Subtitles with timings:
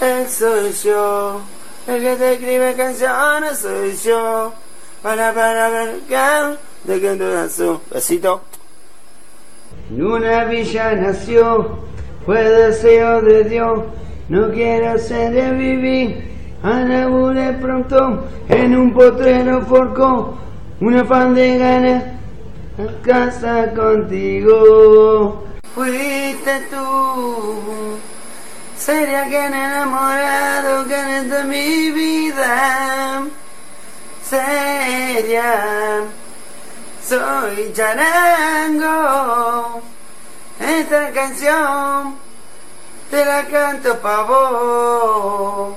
[0.00, 1.42] Él soy yo,
[1.86, 4.50] el que te escribe canciones soy yo.
[5.02, 8.40] Para, para, ver de que su besito.
[9.90, 11.80] En una villa nació,
[12.24, 13.80] fue deseo de Dios,
[14.30, 16.30] no quiero ser de vivir.
[16.62, 20.38] Anabule pronto, en un potrero forcó,
[20.80, 22.04] una fan de ganas,
[22.78, 25.44] a casa contigo.
[25.74, 27.98] Fuiste tú
[28.80, 33.24] Sería quien enamorado que de mi vida.
[34.26, 36.04] Sería.
[37.06, 39.82] Soy charango.
[40.58, 42.16] Esta canción
[43.10, 45.76] te la canto pa' vos.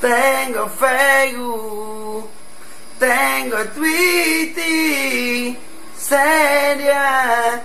[0.00, 2.28] Tengo Facebook.
[2.98, 5.56] Tengo Twitter.
[5.96, 7.62] Seria.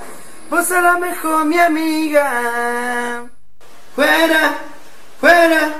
[0.48, 3.32] Vos sos la mejor mi amiga.
[3.95, 4.55] Fuera,
[5.20, 5.73] fuera,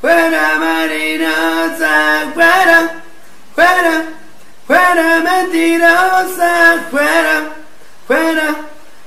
[0.00, 3.02] fuera marirosa, fuera,
[3.54, 4.04] fuera,
[4.66, 7.42] fuera mentirosa, fuera,
[8.08, 8.56] fuera,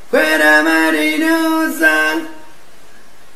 [0.10, 1.94] fuera marirosa,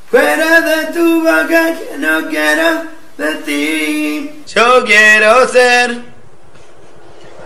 [0.09, 2.85] fuera de tu boca que no quiero
[3.17, 4.43] de ti.
[4.47, 6.03] Yo quiero ser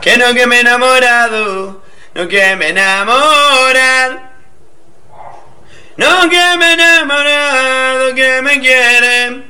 [0.02, 1.81] que no que me he enamorado,
[2.14, 4.34] no que me enamoran.
[5.98, 9.46] No que me he enamorado, que me quieren.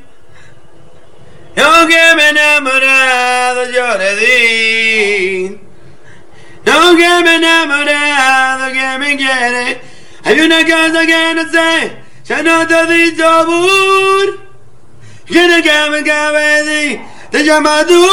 [1.56, 5.60] No que me he enamorado, yo le di.
[6.66, 9.82] No que me he enamorado, que me quiere.
[10.24, 14.46] Hay una cosa que no sé, ya no te he dicho por.
[15.26, 18.06] Quiere que me cabe de, te llama tú.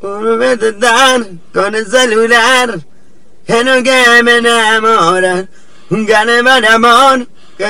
[0.00, 2.78] Por verte tan con el celular,
[3.46, 5.48] que no que me enamoran.
[5.90, 7.66] Gane me amor, que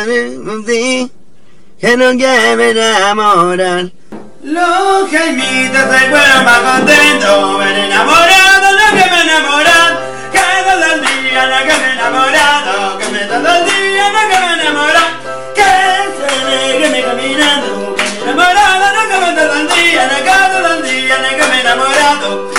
[2.56, 3.92] me enamorar.
[4.42, 9.98] Los jaimitas se fueron más contentos, me enamorado, no que me enamoran,
[10.94, 15.10] el día no que me enamorado, que me enamoran,
[16.18, 19.30] se me caminando, enamorado, no que me
[21.44, 22.58] todo enamorado,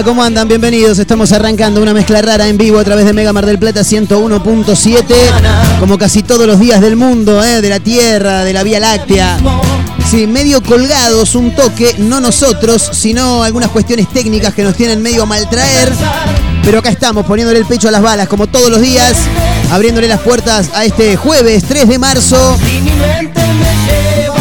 [0.00, 0.48] ¿Cómo andan?
[0.48, 0.98] Bienvenidos.
[0.98, 5.04] Estamos arrancando una mezcla rara en vivo a través de Mega Mar del Plata 101.7.
[5.80, 7.60] Como casi todos los días del mundo, ¿eh?
[7.60, 9.36] de la Tierra, de la Vía Láctea.
[10.10, 15.24] Sí, medio colgados, un toque, no nosotros, sino algunas cuestiones técnicas que nos tienen medio
[15.24, 15.92] a maltraer.
[16.64, 19.14] Pero acá estamos poniéndole el pecho a las balas, como todos los días,
[19.70, 22.56] abriéndole las puertas a este jueves 3 de marzo.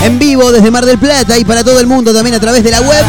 [0.05, 2.71] En vivo desde Mar del Plata y para todo el mundo también a través de
[2.71, 3.05] la web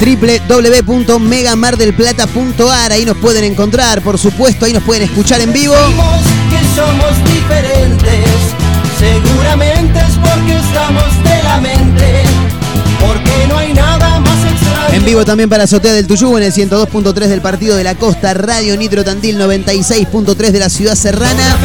[0.00, 2.92] www.megamardelplata.ar.
[2.92, 5.74] Ahí nos pueden encontrar, por supuesto, ahí nos pueden escuchar en vivo.
[5.74, 8.26] que somos diferentes,
[8.98, 12.22] seguramente es porque estamos de la mente,
[13.00, 14.94] porque no hay nada más extraño.
[14.94, 18.34] En vivo también para Azotea del Tuyú en el 102.3 del Partido de la Costa,
[18.34, 21.58] Radio Nitro Tandil 96.3 de la Ciudad Serrana,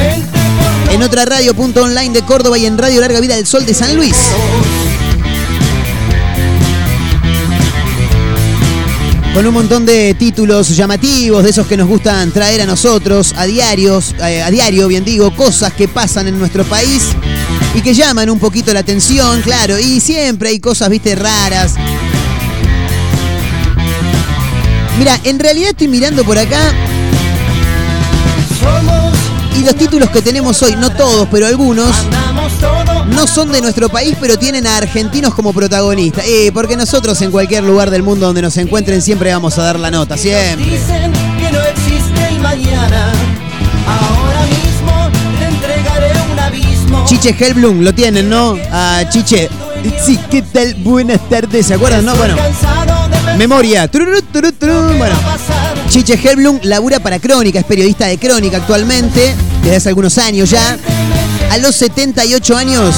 [0.91, 4.15] en otra radio.online de Córdoba y en Radio Larga Vida del Sol de San Luis.
[9.33, 13.45] Con un montón de títulos llamativos, de esos que nos gustan traer a nosotros a
[13.45, 17.03] diarios, eh, a diario, bien digo, cosas que pasan en nuestro país
[17.73, 21.75] y que llaman un poquito la atención, claro, y siempre hay cosas, viste, raras.
[24.97, 26.73] Mira, en realidad estoy mirando por acá
[29.59, 31.93] y los títulos que tenemos hoy, no todos, pero algunos.
[33.19, 36.25] No son de nuestro país, pero tienen a argentinos como protagonistas.
[36.25, 39.79] Eh, porque nosotros en cualquier lugar del mundo donde nos encuentren siempre vamos a dar
[39.79, 40.65] la nota, siempre.
[40.65, 43.11] Dicen que no existe el mañana.
[43.87, 45.09] Ahora mismo
[45.39, 47.05] te entregaré un abismo.
[47.05, 48.57] Chiche Helblum, lo tienen, ¿no?
[48.71, 49.49] A Chiche.
[50.05, 50.75] Sí, ¿qué tal?
[50.75, 52.15] Buenas tardes, ¿se acuerdan, no?
[52.15, 52.35] Bueno,
[53.37, 53.87] memoria.
[53.89, 54.19] Tururú.
[54.97, 55.15] Bueno.
[55.89, 59.33] Chiche Helblum labura para Crónica, es periodista de Crónica actualmente,
[59.63, 60.77] desde hace algunos años ya.
[61.51, 62.95] A los 78 años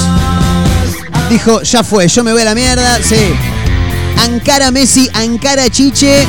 [1.29, 3.15] dijo, ya fue, yo me voy a la mierda, sí.
[4.17, 6.27] Ankara Messi, Ankara Chiche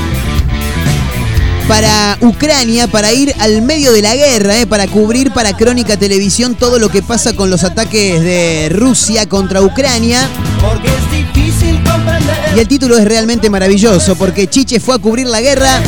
[1.69, 6.54] para Ucrania, para ir al medio de la guerra, eh, para cubrir para Crónica Televisión
[6.54, 10.28] todo lo que pasa con los ataques de Rusia contra Ucrania.
[10.60, 12.56] Porque es difícil comprender.
[12.56, 15.80] Y el título es realmente maravilloso porque Chiche fue a cubrir la guerra,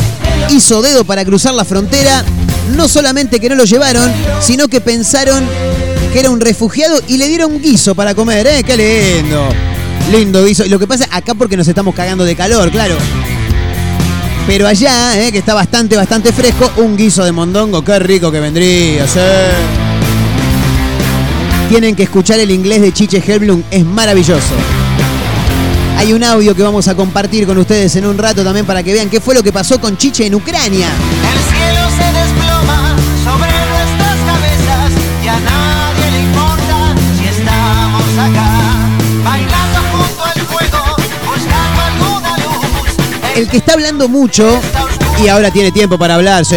[0.49, 2.23] hizo dedo para cruzar la frontera,
[2.75, 4.11] no solamente que no lo llevaron,
[4.41, 5.43] sino que pensaron
[6.15, 8.63] que era un refugiado y le dieron guiso para comer, ¿eh?
[8.63, 9.49] ¡Qué lindo!
[10.13, 10.63] Lindo guiso.
[10.63, 12.95] Lo que pasa acá porque nos estamos cagando de calor, claro.
[14.47, 15.33] Pero allá, ¿eh?
[15.33, 19.19] que está bastante, bastante fresco, un guiso de mondongo, qué rico que vendría, sí.
[21.67, 24.53] Tienen que escuchar el inglés de Chiche Helblum, es maravilloso.
[25.97, 28.93] Hay un audio que vamos a compartir con ustedes en un rato también para que
[28.93, 30.87] vean qué fue lo que pasó con Chiche en Ucrania.
[43.35, 44.59] El que está hablando mucho
[45.23, 46.55] y ahora tiene tiempo para hablar, sí.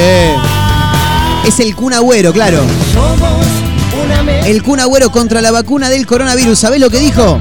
[1.46, 2.62] Es el Kun Agüero, claro.
[4.44, 6.58] El Kun Agüero contra la vacuna del coronavirus.
[6.58, 7.38] ¿Sabés lo que dijo?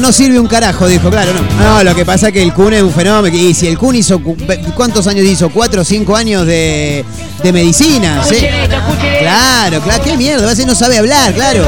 [0.00, 1.64] No sirve un carajo, dijo, claro, no.
[1.64, 3.36] No, lo que pasa es que el Kun es un fenómeno.
[3.36, 4.36] Y si el Kun hizo, cu-
[4.74, 5.50] ¿cuántos años hizo?
[5.50, 7.04] ¿Cuatro o cinco años de,
[7.42, 8.22] de medicina?
[8.28, 8.46] ¿sí?
[9.20, 11.64] Claro, claro, qué mierda, a veces no sabe hablar, claro.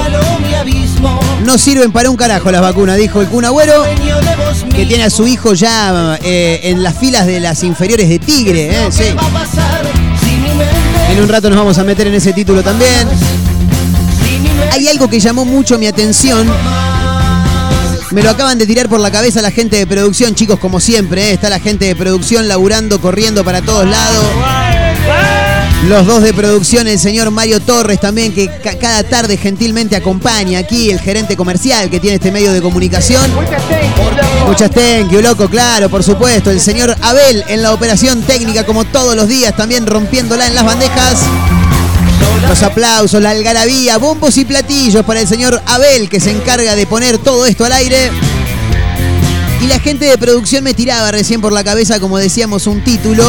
[1.46, 4.84] No sirven para un carajo las vacunas, dijo el Kun Agüero, dueño de vos que
[4.84, 8.88] tiene a su hijo ya eh, en las filas de las inferiores de Tigre, ¿eh?
[8.90, 9.04] sí.
[9.04, 9.86] ¿Qué va a pasar
[10.20, 13.08] si mi mente, En un rato nos vamos a meter en ese título también.
[14.72, 16.52] Hay algo que llamó mucho mi atención.
[18.10, 21.30] Me lo acaban de tirar por la cabeza la gente de producción, chicos, como siempre,
[21.30, 21.32] ¿eh?
[21.34, 24.24] está la gente de producción laburando, corriendo para todos lados.
[25.88, 30.58] Los dos de producción, el señor Mario Torres también, que ca- cada tarde gentilmente acompaña
[30.58, 33.22] aquí, el gerente comercial que tiene este medio de comunicación.
[34.48, 36.50] Muchas thank you, loco, claro, por supuesto.
[36.50, 40.64] El señor Abel en la operación técnica, como todos los días, también rompiéndola en las
[40.64, 41.20] bandejas.
[42.48, 46.86] Los aplausos, la algarabía, bombos y platillos para el señor Abel que se encarga de
[46.86, 48.10] poner todo esto al aire.
[49.62, 53.24] Y la gente de producción me tiraba recién por la cabeza, como decíamos, un título.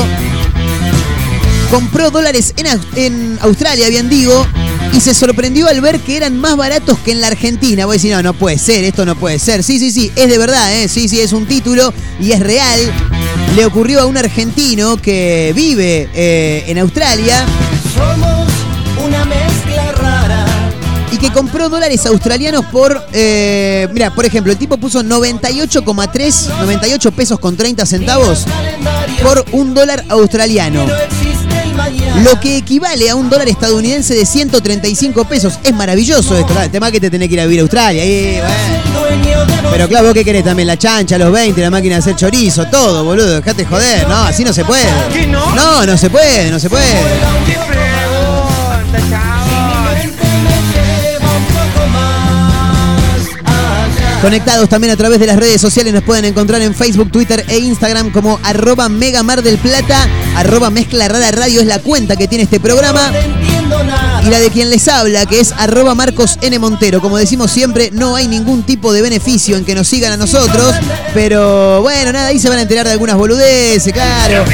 [1.72, 4.46] Compró dólares en, Aus- en Australia, bien digo,
[4.94, 7.86] y se sorprendió al ver que eran más baratos que en la Argentina.
[7.86, 9.64] Voy a decir, no, no puede ser, esto no puede ser.
[9.64, 10.88] Sí, sí, sí, es de verdad, ¿eh?
[10.88, 12.80] sí, sí, es un título y es real.
[13.56, 17.46] Le ocurrió a un argentino que vive eh, en Australia
[17.94, 18.48] somos
[19.06, 20.46] una mezcla rara.
[21.12, 27.12] y que compró dólares australianos por, eh, mira, por ejemplo, el tipo puso 98,3, 98
[27.12, 28.46] pesos con 30 centavos
[29.24, 30.86] por un dólar australiano.
[32.24, 35.60] Lo que equivale a un dólar estadounidense de 135 pesos.
[35.64, 36.60] Es maravilloso esto.
[36.62, 38.04] El tema que te tenés que ir a vivir a Australia.
[38.04, 39.70] eh, bueno.
[39.72, 42.66] Pero claro, vos qué querés también, la chancha, los 20, la máquina de hacer chorizo,
[42.68, 44.86] todo, boludo, dejate joder, no, así no se puede.
[45.56, 46.96] No, no se puede, no se puede.
[54.22, 57.60] Conectados también a través de las redes sociales nos pueden encontrar en Facebook, Twitter e
[57.60, 62.28] Instagram como arroba Mega Mar del Plata, arroba Mezcla Rara Radio es la cuenta que
[62.28, 63.12] tiene este programa.
[64.26, 66.58] Y la de quien les habla, que es arroba Marcos N.
[66.58, 67.02] Montero.
[67.02, 70.74] Como decimos siempre, no hay ningún tipo de beneficio en que nos sigan a nosotros.
[71.14, 74.46] Pero bueno, nada, ahí se van a enterar de algunas boludeces, claro.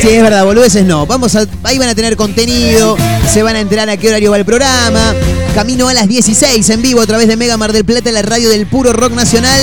[0.00, 1.04] Sí, es verdad, boludeces no.
[1.06, 2.96] Vamos a, ahí van a tener contenido,
[3.32, 5.14] se van a enterar a qué horario va el programa.
[5.54, 8.48] Camino a las 16 en vivo a través de Mega Mar del Plata, la radio
[8.48, 9.60] del puro rock nacional.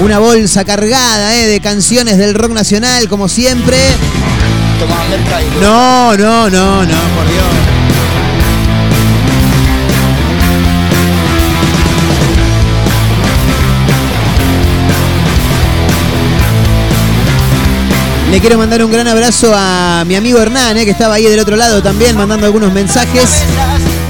[0.00, 3.76] Una bolsa cargada eh, de canciones del rock nacional, como siempre.
[5.60, 7.67] No, no, no, no, por Dios.
[18.30, 21.40] Le quiero mandar un gran abrazo a mi amigo Hernán, eh, que estaba ahí del
[21.40, 23.28] otro lado también, mandando algunos mensajes.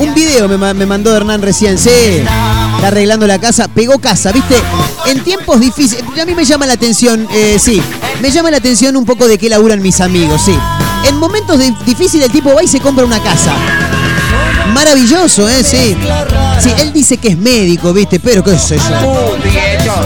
[0.01, 1.91] Un video me, me mandó Hernán recién, sí.
[1.91, 4.57] Está arreglando la casa, pegó casa, ¿viste?
[5.07, 7.81] En tiempos difíciles, a mí me llama la atención, eh, sí,
[8.21, 10.59] me llama la atención un poco de qué laburan mis amigos, sí.
[11.09, 13.53] En momentos difíciles el tipo va y se compra una casa.
[14.73, 15.63] Maravilloso, ¿eh?
[15.65, 15.97] Sí.
[16.61, 18.21] Sí, él dice que es médico, ¿viste?
[18.21, 19.37] Pero qué sé yo.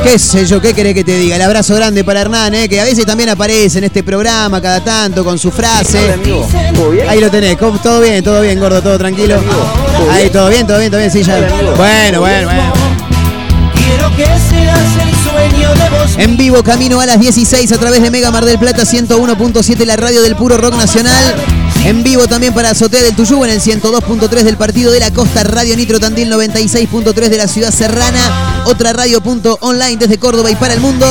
[0.02, 0.60] ¿Qué sé yo?
[0.60, 1.36] ¿Qué querés que te diga?
[1.36, 2.68] El abrazo grande para Hernán, ¿eh?
[2.68, 6.16] que a veces también aparece en este programa cada tanto con su frase.
[7.08, 9.36] Ahí lo tenés, todo bien, todo bien, gordo, todo tranquilo.
[10.10, 11.38] Ahí, todo bien, todo bien, todo bien, sí, ya.
[11.76, 12.72] Bueno, bueno, bueno.
[13.74, 16.10] Quiero que seas el sueño de vos.
[16.18, 19.96] En vivo, camino a las 16 a través de Mega Mar del Plata 101.7, la
[19.96, 21.34] radio del puro rock nacional.
[21.84, 25.42] En vivo también para Azotea del Tuyú en el 102.3 del Partido de la Costa,
[25.42, 30.54] Radio Nitro Tandil 96.3 de la Ciudad Serrana, otra radio punto online desde Córdoba y
[30.54, 31.06] para el mundo.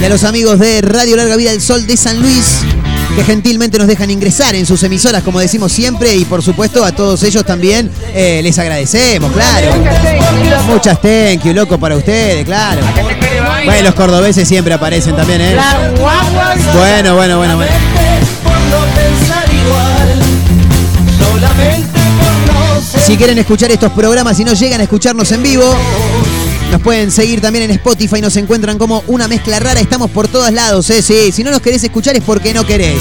[0.00, 2.60] Y a los amigos de Radio Larga Vida del Sol de San Luis,
[3.16, 6.92] que gentilmente nos dejan ingresar en sus emisoras, como decimos siempre, y por supuesto a
[6.92, 9.68] todos ellos también eh, les agradecemos, claro.
[10.68, 12.80] Muchas thank you, loco, para ustedes, claro.
[13.66, 15.56] Bueno, los cordobeses siempre aparecen también, ¿eh?
[16.72, 18.17] Bueno, bueno, bueno, bueno.
[23.06, 25.64] Si quieren escuchar estos programas y no llegan a escucharnos en vivo,
[26.70, 30.52] nos pueden seguir también en Spotify, nos encuentran como una mezcla rara, estamos por todos
[30.52, 31.00] lados, ¿eh?
[31.00, 33.00] Sí, si no nos querés escuchar es porque no querés.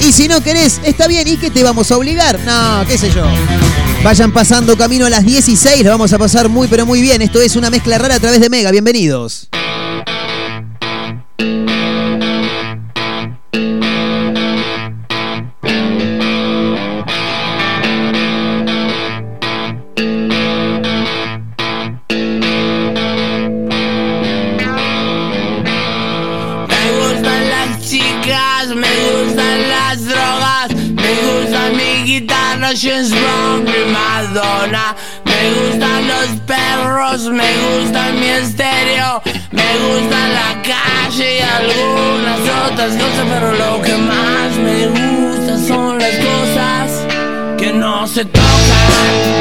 [0.00, 2.38] Y si no querés, está bien, ¿y qué te vamos a obligar?
[2.40, 3.24] No, qué sé yo.
[4.04, 7.22] Vayan pasando camino a las 16, lo vamos a pasar muy pero muy bien.
[7.22, 9.48] Esto es una mezcla rara a través de Mega, bienvenidos.
[34.58, 39.22] Me gustan los perros, me gusta mi estéreo,
[39.52, 45.98] me gusta la calle y algunas otras cosas, pero lo que más me gusta son
[45.98, 47.06] las cosas
[47.56, 49.38] que no se tocan.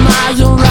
[0.00, 0.61] my own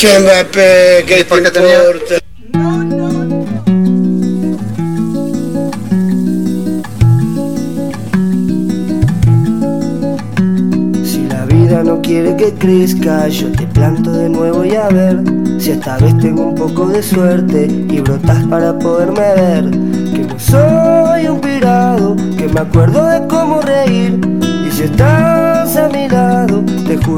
[0.00, 3.20] Piche Mbappé, ¿qué te tenía- importa?
[11.04, 15.18] Si la vida no quiere que crezca, yo te planto de nuevo y a ver
[15.58, 19.70] si esta vez tengo un poco de suerte y brotas para poderme ver.
[19.70, 24.20] Que no soy un pirado, que me acuerdo de cómo reír.
[24.66, 25.29] Y si estás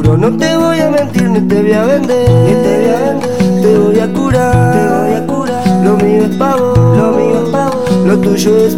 [0.00, 3.62] no te voy a mentir ni te voy a vender, ni te voy a vender.
[3.62, 5.84] Te voy a curar, te voy a curar.
[5.84, 8.74] Lo mío es pavo, lo mío es pavo, lo tuyo es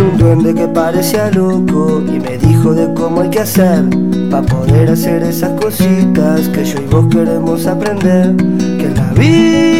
[0.00, 3.84] un duende que parecía loco y me dijo de cómo hay que hacer
[4.30, 8.34] para poder hacer esas cositas que yo y vos queremos aprender.
[8.36, 9.73] Que la vida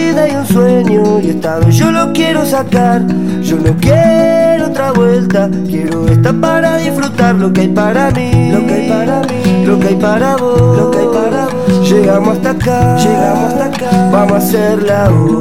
[0.55, 3.03] sueño y esta vez yo lo quiero sacar.
[3.43, 8.65] Yo no quiero otra vuelta, quiero esta para disfrutar lo que hay para mí, lo
[8.67, 11.91] que hay para mí, lo que hay para vos, lo que hay para vos.
[11.91, 15.35] Llegamos hasta acá, llegamos hasta acá, vamos a hacerla hoy.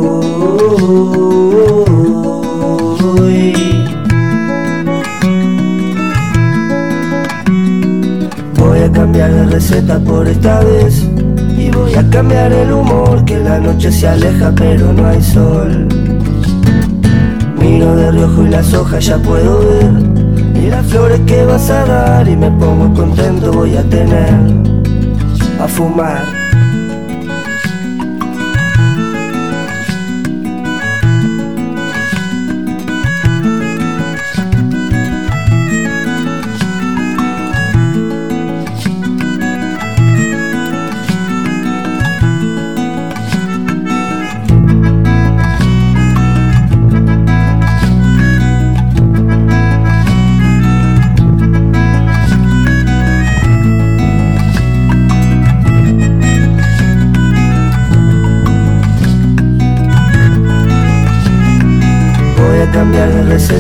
[8.58, 11.13] Voy a cambiar de receta por esta vez
[11.76, 15.88] voy a cambiar el humor Que la noche se aleja pero no hay sol.
[17.60, 20.64] Miro de reojo y las hojas ya puedo ver.
[20.64, 24.34] Y las flores que vas a dar Y me pongo contento voy a tener
[25.60, 26.43] A fumar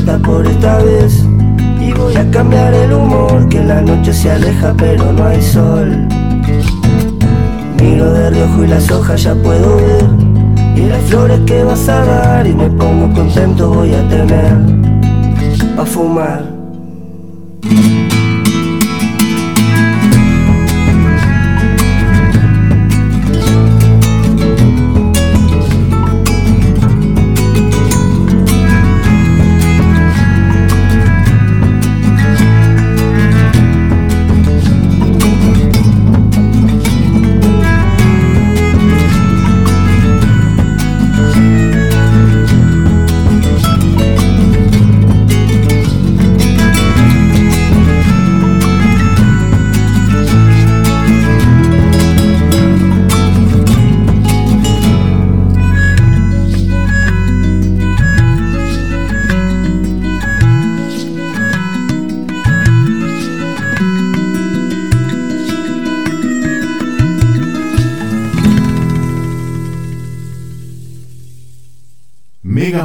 [0.01, 1.23] por esta vez.
[1.79, 6.07] Y voy a cambiar el humor Que la noche se aleja pero no hay sol.
[7.79, 10.05] Miro de reojo y las hojas ya puedo ver.
[10.75, 14.57] Y las flores que vas a dar Y me pongo contento voy a tener
[15.77, 16.52] A fumar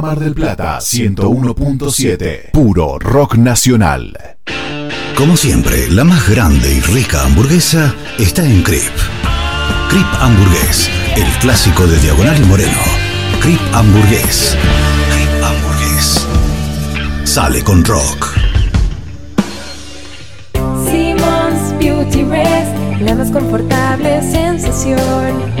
[0.09, 2.49] Mar del Plata 101.7.
[2.51, 4.17] Puro rock nacional.
[5.15, 8.91] Como siempre, la más grande y rica hamburguesa está en Crip.
[9.87, 12.81] Crip Hamburgués, el clásico de Diagonal y Moreno.
[13.39, 14.57] Crip Hamburgués.
[15.13, 16.27] Crip Hamburgués.
[17.25, 18.33] Sale con rock.
[20.89, 25.58] Simmons Beauty Rest, la más confortable sensación.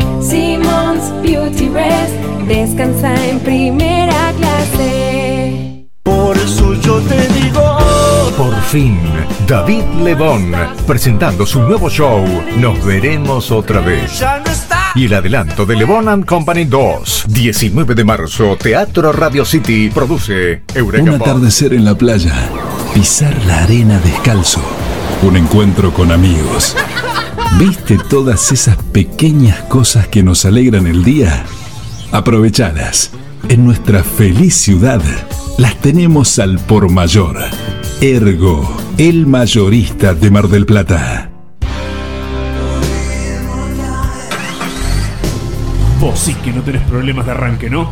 [1.21, 2.15] Beauty Rest,
[2.47, 5.87] descansa en primera clase.
[6.03, 7.77] Por eso yo te digo.
[8.37, 8.97] Por fin,
[9.47, 10.53] David Lebón
[10.87, 12.23] presentando su nuevo show
[12.57, 14.23] Nos veremos otra vez.
[14.95, 20.63] Y el adelanto de Lebón and Company 2, 19 de marzo, Teatro Radio City produce
[20.73, 22.33] Eureka Un atardecer en la playa.
[22.93, 24.61] Pisar la arena descalzo.
[25.21, 26.75] Un encuentro con amigos.
[27.57, 31.45] ¿Viste todas esas pequeñas cosas que nos alegran el día?
[32.11, 33.11] Aprovechadas.
[33.49, 35.01] En nuestra feliz ciudad
[35.57, 37.37] las tenemos al por mayor.
[38.01, 41.31] Ergo, el mayorista de Mar del Plata.
[45.99, 47.91] Vos sí que no tenés problemas de arranque, ¿no?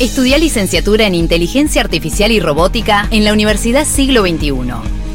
[0.00, 4.52] Estudia licenciatura en Inteligencia Artificial y Robótica en la Universidad Siglo XXI.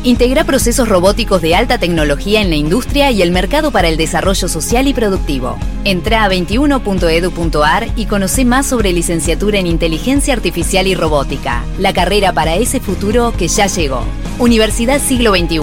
[0.04, 4.50] Integra procesos robóticos de alta tecnología en la industria y el mercado para el desarrollo
[4.50, 5.58] social y productivo.
[5.86, 12.34] Entra a 21.edu.ar y conoce más sobre licenciatura en Inteligencia Artificial y Robótica, la carrera
[12.34, 14.04] para ese futuro que ya llegó.
[14.38, 15.60] Universidad Siglo XXI,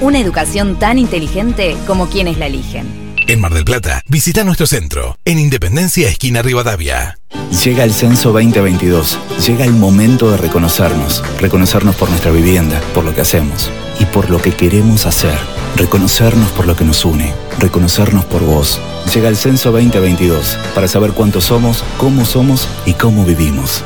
[0.00, 3.05] una educación tan inteligente como quienes la eligen.
[3.28, 7.18] En Mar del Plata, visita nuestro centro, en Independencia, esquina Rivadavia.
[7.64, 9.18] Llega el censo 2022.
[9.44, 11.24] Llega el momento de reconocernos.
[11.40, 15.36] Reconocernos por nuestra vivienda, por lo que hacemos y por lo que queremos hacer.
[15.74, 17.32] Reconocernos por lo que nos une.
[17.58, 18.80] Reconocernos por vos.
[19.12, 23.82] Llega el censo 2022 para saber cuántos somos, cómo somos y cómo vivimos.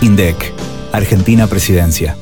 [0.00, 0.52] INDEC,
[0.90, 2.16] Argentina Presidencia.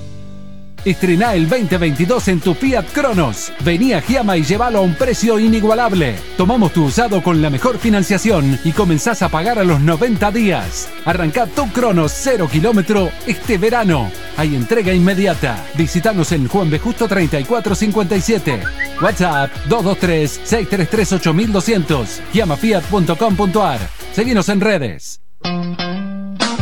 [0.88, 3.52] Estrená el 2022 en tu Fiat Cronos.
[3.64, 6.16] Vení a Giama y llévalo a un precio inigualable.
[6.36, 10.88] Tomamos tu usado con la mejor financiación y comenzás a pagar a los 90 días.
[11.04, 14.10] Arrancá tu Cronos 0 kilómetro este verano.
[14.38, 15.62] Hay entrega inmediata.
[15.74, 16.78] Visítanos en Juan B.
[16.78, 18.62] Justo 3457.
[19.02, 22.06] WhatsApp 223-633-8200.
[22.32, 23.80] Giamafiat.com.ar.
[24.12, 25.20] Seguinos en redes.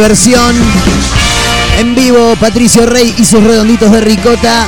[0.00, 0.54] Versión.
[1.78, 4.66] En vivo, Patricio Rey y sus redonditos de ricota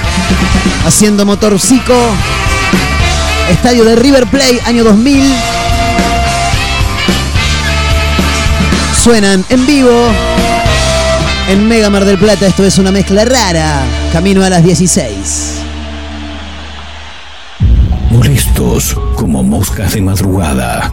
[0.86, 1.94] haciendo motorcico.
[3.50, 5.34] Estadio de River Play, año 2000.
[9.02, 10.12] Suenan en vivo
[11.48, 12.46] en Mega Mar del Plata.
[12.46, 13.82] Esto es una mezcla rara.
[14.12, 15.60] Camino a las 16.
[18.10, 20.92] Molestos como moscas de madrugada,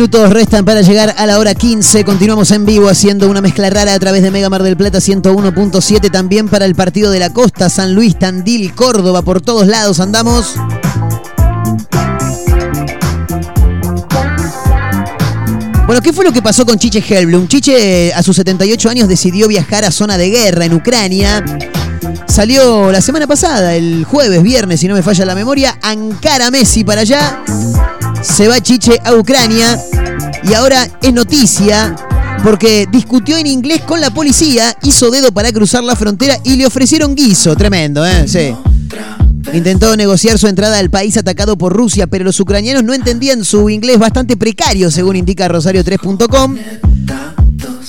[0.00, 2.04] Minutos restan para llegar a la hora 15.
[2.04, 6.10] Continuamos en vivo haciendo una mezcla rara a través de Mega Mar del Plata 101.7.
[6.10, 9.20] También para el partido de la costa, San Luis, Tandil, Córdoba.
[9.20, 10.54] Por todos lados andamos.
[15.84, 17.46] Bueno, ¿qué fue lo que pasó con Chiche Helblum?
[17.46, 21.44] Chiche a sus 78 años decidió viajar a zona de guerra en Ucrania.
[22.26, 26.84] Salió la semana pasada, el jueves, viernes, si no me falla la memoria, Ankara Messi
[26.84, 27.42] para allá
[28.22, 29.78] se va Chiche a Ucrania
[30.42, 31.94] y ahora es noticia
[32.42, 36.66] porque discutió en inglés con la policía, hizo dedo para cruzar la frontera y le
[36.66, 37.54] ofrecieron guiso.
[37.54, 38.26] Tremendo, ¿eh?
[38.26, 38.54] Sí.
[39.52, 43.68] Intentó negociar su entrada al país atacado por Rusia, pero los ucranianos no entendían su
[43.68, 46.56] inglés bastante precario, según indica Rosario3.com.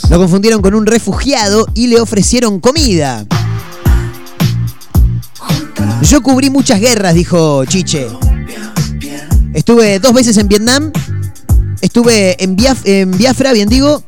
[0.10, 3.26] Lo confundieron con un refugiado y le ofrecieron comida.
[6.02, 8.08] Yo cubrí muchas guerras, dijo Chiche.
[9.54, 10.92] Estuve dos veces en Vietnam.
[11.82, 14.04] Estuve en, Biafra, bien digo,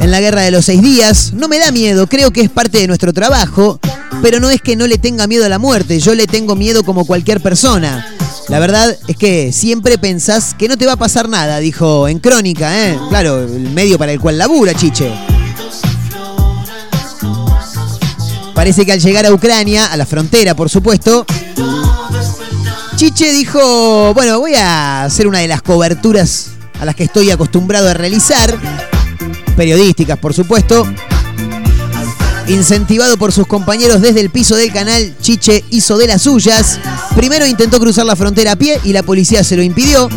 [0.00, 1.32] en la guerra de los seis días.
[1.32, 3.78] No me da miedo, creo que es parte de nuestro trabajo,
[4.22, 6.82] pero no es que no le tenga miedo a la muerte, yo le tengo miedo
[6.82, 8.06] como cualquier persona.
[8.48, 12.18] La verdad es que siempre pensás que no te va a pasar nada, dijo en
[12.18, 12.98] Crónica, ¿eh?
[13.08, 15.12] Claro, el medio para el cual labura, chiche.
[18.54, 21.26] Parece que al llegar a Ucrania, a la frontera por supuesto,
[22.96, 27.90] Chiche dijo, bueno, voy a hacer una de las coberturas a las que estoy acostumbrado
[27.90, 28.58] a realizar,
[29.54, 30.86] periodísticas por supuesto.
[32.48, 36.80] Incentivado por sus compañeros desde el piso del canal, Chiche hizo de las suyas.
[37.14, 40.08] Primero intentó cruzar la frontera a pie y la policía se lo impidió.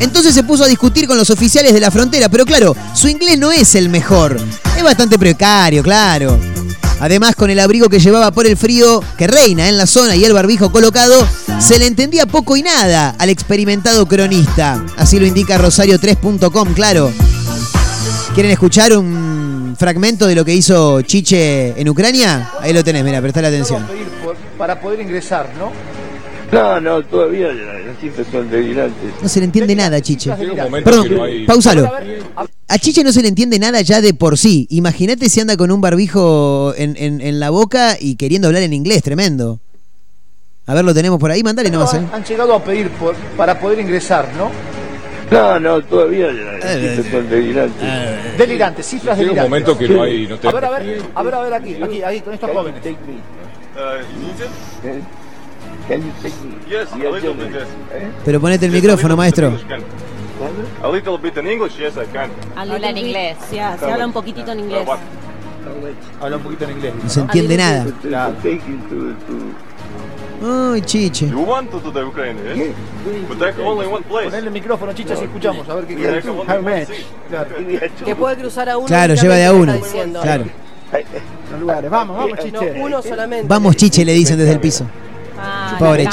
[0.00, 3.38] Entonces se puso a discutir con los oficiales de la frontera, pero claro, su inglés
[3.38, 4.40] no es el mejor.
[4.74, 6.40] Es bastante precario, claro.
[7.02, 10.24] Además, con el abrigo que llevaba por el frío que reina en la zona y
[10.24, 11.26] el barbijo colocado,
[11.58, 14.80] se le entendía poco y nada al experimentado cronista.
[14.96, 17.12] Así lo indica Rosario3.com, claro.
[18.34, 22.52] ¿Quieren escuchar un fragmento de lo que hizo Chiche en Ucrania?
[22.60, 23.84] Ahí lo tenés, mira, prestale atención.
[24.56, 25.72] Para poder ingresar, ¿no?
[26.52, 29.10] No, no, todavía las cifras son delirantes.
[29.22, 30.30] No se le entiende nada, Chiche.
[30.84, 31.08] Perdón,
[31.46, 31.90] pausalo.
[32.68, 34.66] A Chiche no se le entiende nada ya de por sí.
[34.68, 39.60] Imagínate si anda con un barbijo en, la boca y queriendo hablar en inglés, tremendo.
[40.66, 41.94] A ver, lo tenemos por ahí, mandale nomás.
[41.94, 42.02] ¿eh?
[42.12, 42.90] Han llegado a pedir
[43.36, 44.50] para poder ingresar, ¿no?
[45.30, 47.82] No, no, todavía las eh, cifras son delirantes.
[47.82, 49.44] Eh, delirantes, cifras delirantes.
[49.44, 50.26] un momento que no hay...
[50.26, 52.82] A ver, a ver, a ver, a ver aquí, aquí, ahí, con estos jóvenes.
[58.24, 59.52] Pero ponete el micrófono, maestro.
[60.82, 62.30] A little bit in English, yes, I can.
[62.56, 64.88] Habla en inglés, se habla un poquito en inglés.
[66.20, 66.92] Habla un poquito en inglés.
[67.02, 67.86] No se entiende nada.
[70.44, 71.28] Ay, chiche.
[71.28, 72.74] You want to do the Ukraine, yes?
[73.28, 74.24] But there's only one place.
[74.24, 76.20] Ponle el micrófono, chicha, si escuchamos, a ver qué quiere.
[78.04, 78.86] Que puede cruzar a uno.
[78.88, 79.74] Claro, lleva de a uno.
[80.20, 80.44] Claro.
[81.52, 81.90] Los lugares.
[81.90, 82.74] Vamos, vamos, No, chiche.
[82.76, 83.46] uno solamente.
[83.46, 84.84] Vamos, chiche, le dicen desde el piso.
[85.44, 86.04] Ah, Pobre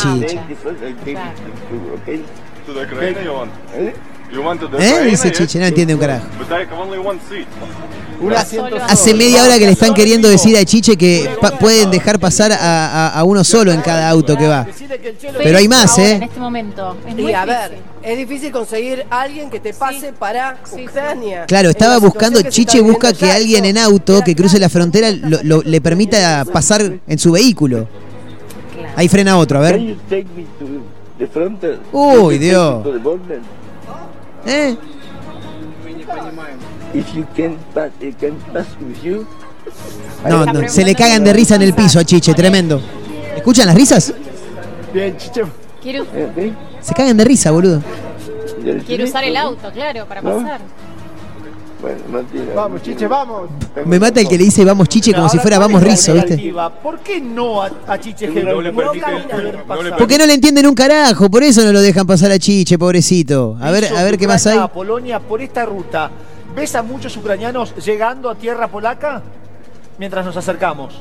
[4.45, 4.91] want to the ¿Eh?
[4.91, 5.37] Ukraine, Dice yes?
[5.37, 6.25] chiche, no entiende un carajo.
[8.89, 12.51] Hace media hora que le están queriendo decir a Chiche que pa- pueden dejar pasar
[12.51, 14.67] a, a- a uno solo en cada auto que va.
[15.41, 16.25] Pero hay más, Ahora, En ¿eh?
[16.25, 16.97] este momento.
[17.35, 17.85] A ver, difícil.
[18.03, 21.45] es difícil conseguir a alguien que te pase para Ucrania.
[21.47, 25.61] Claro, estaba buscando, Chiche busca que alguien en auto que cruce la frontera lo- lo-
[25.63, 27.87] le permita pasar en su vehículo.
[28.99, 29.81] Ahí frena otro, a Can ver.
[29.81, 30.83] you take me to
[31.17, 31.79] the frontier?
[31.93, 32.85] Uy, Dios.
[34.45, 34.75] ¿Eh?
[36.93, 39.25] If you can pass, I can pass with you.
[40.27, 42.81] No, no, se le cagan de risa en el piso a Chiche, tremendo.
[43.38, 44.13] ¿Escuchan las risas?
[44.93, 45.43] Bien, chiche.
[45.81, 46.53] Quiero, Okay.
[46.81, 47.81] Se cagan de risa, boludo.
[48.85, 50.45] quiero usar el auto, claro, para ¿No?
[51.81, 52.53] Bueno, no tiene.
[52.53, 53.49] Vamos, chiche, vamos.
[53.85, 55.87] Me mata el que le dice vamos Chiche como si Ahora, fuera ¿cuál vamos es
[55.87, 56.29] la Rizo, ¿viste?
[56.31, 56.69] negativa?
[56.81, 58.45] ¿Por qué no a, a Chiche Helblum?
[58.55, 61.71] No le permite- camina no le Porque no le entienden un carajo, por eso no
[61.71, 63.57] lo dejan pasar a Chiche, pobrecito.
[63.61, 64.65] A ver, Hizo a ver qué más Ucrania hay.
[64.65, 66.11] a Polonia por esta ruta.
[66.53, 69.21] ¿Ves a muchos ucranianos llegando a tierra polaca
[69.97, 70.99] mientras nos acercamos?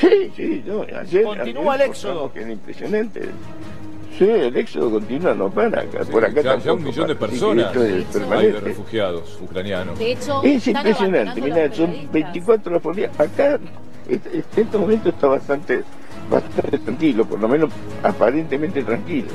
[0.00, 1.22] Sí, sí, no, ayer.
[1.22, 2.32] Continúa ayer el éxodo.
[2.32, 3.20] Que era impresionante.
[4.22, 5.98] Sí, el éxodo continúa, no para acá.
[6.08, 7.32] Por acá ya, un millón de para.
[7.32, 9.98] Personas es hay de refugiados ucranianos.
[9.98, 12.12] De hecho, Es impresionante, los son periodistas.
[12.12, 13.10] 24 horas por día.
[13.18, 13.58] Acá,
[14.08, 15.82] este- en este momento está bastante,
[16.30, 17.70] bastante tranquilo, por lo menos
[18.04, 19.26] aparentemente tranquilo.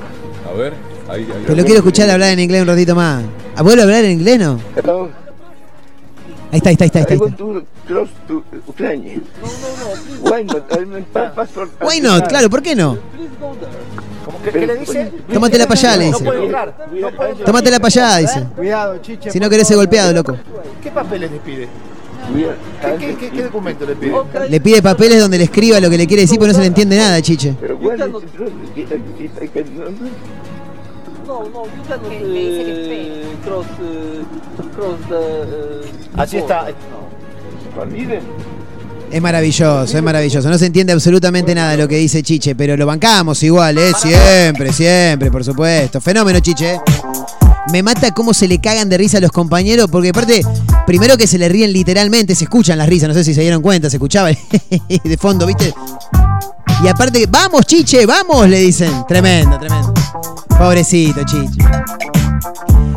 [0.49, 0.71] A ver,
[1.09, 1.43] ahí, ahí.
[1.45, 3.25] Te lo quiero escuchar hablar en inglés un ratito más.
[3.57, 4.57] ¿Ah, ¿Vuelve a hablar en inglés, no?
[4.73, 5.09] Hello,
[6.49, 6.99] Ahí está, ahí está, ahí está.
[6.99, 7.25] Ahí está.
[7.25, 9.21] want to cross to Ukraine.
[10.21, 10.63] Why not?
[10.71, 11.05] I mean,
[11.81, 12.27] Why not?
[12.29, 12.97] Claro, ¿por qué no?
[14.27, 15.11] ¿Cómo que, ¿Qué le dice?
[15.33, 16.23] Tómatela para allá, le No dice.
[16.25, 16.67] puede entrar.
[16.91, 17.45] No puede entrar.
[17.45, 18.43] Tómatela para allá, dice.
[18.57, 19.31] Cuidado, Chiche.
[19.31, 20.35] Si no querés ser golpeado, loco.
[20.83, 21.67] ¿Qué papeles le pide?
[22.81, 24.13] ¿Qué, qué, qué, qué documento le pide?
[24.49, 26.67] Le pide papeles donde le escriba lo que le quiere decir, pero no se le
[26.67, 27.55] entiende nada, Chiche.
[27.61, 28.07] Pero why is it
[28.37, 28.51] wrong?
[28.75, 29.63] I- I- I can-
[32.09, 33.37] Que le dice que espere.
[36.17, 36.67] Así está.
[37.79, 38.21] Olviden.
[39.09, 40.49] Es maravilloso, es maravilloso.
[40.49, 43.91] No se entiende absolutamente nada de lo que dice Chiche, pero lo bancamos igual, ¿eh?
[43.97, 46.01] Siempre, siempre, por supuesto.
[46.01, 46.75] Fenómeno, Chiche.
[46.75, 46.81] ¿eh?
[47.71, 50.41] Me mata cómo se le cagan de risa a los compañeros, porque aparte,
[50.85, 53.61] primero que se le ríen literalmente, se escuchan las risas, no sé si se dieron
[53.61, 54.29] cuenta, se escuchaba
[55.03, 55.73] de fondo, ¿viste?
[56.83, 59.05] Y aparte, vamos, Chiche, vamos, le dicen.
[59.07, 59.93] Tremendo, tremendo.
[60.57, 61.63] Pobrecito, Chiche.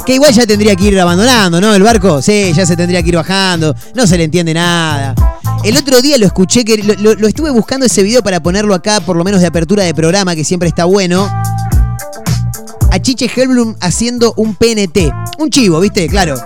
[0.05, 1.75] Que igual ya tendría que ir abandonando, ¿no?
[1.75, 3.75] El barco, sí, ya se tendría que ir bajando.
[3.95, 5.15] No se le entiende nada.
[5.63, 9.17] El otro día lo escuché, que lo, estuve buscando ese video para ponerlo acá, por
[9.17, 11.29] lo menos de apertura de programa, que siempre está bueno.
[12.91, 15.13] A Chiche Helblum haciendo un PNT.
[15.39, 16.09] Un chivo, ¿viste?
[16.09, 16.37] Claro.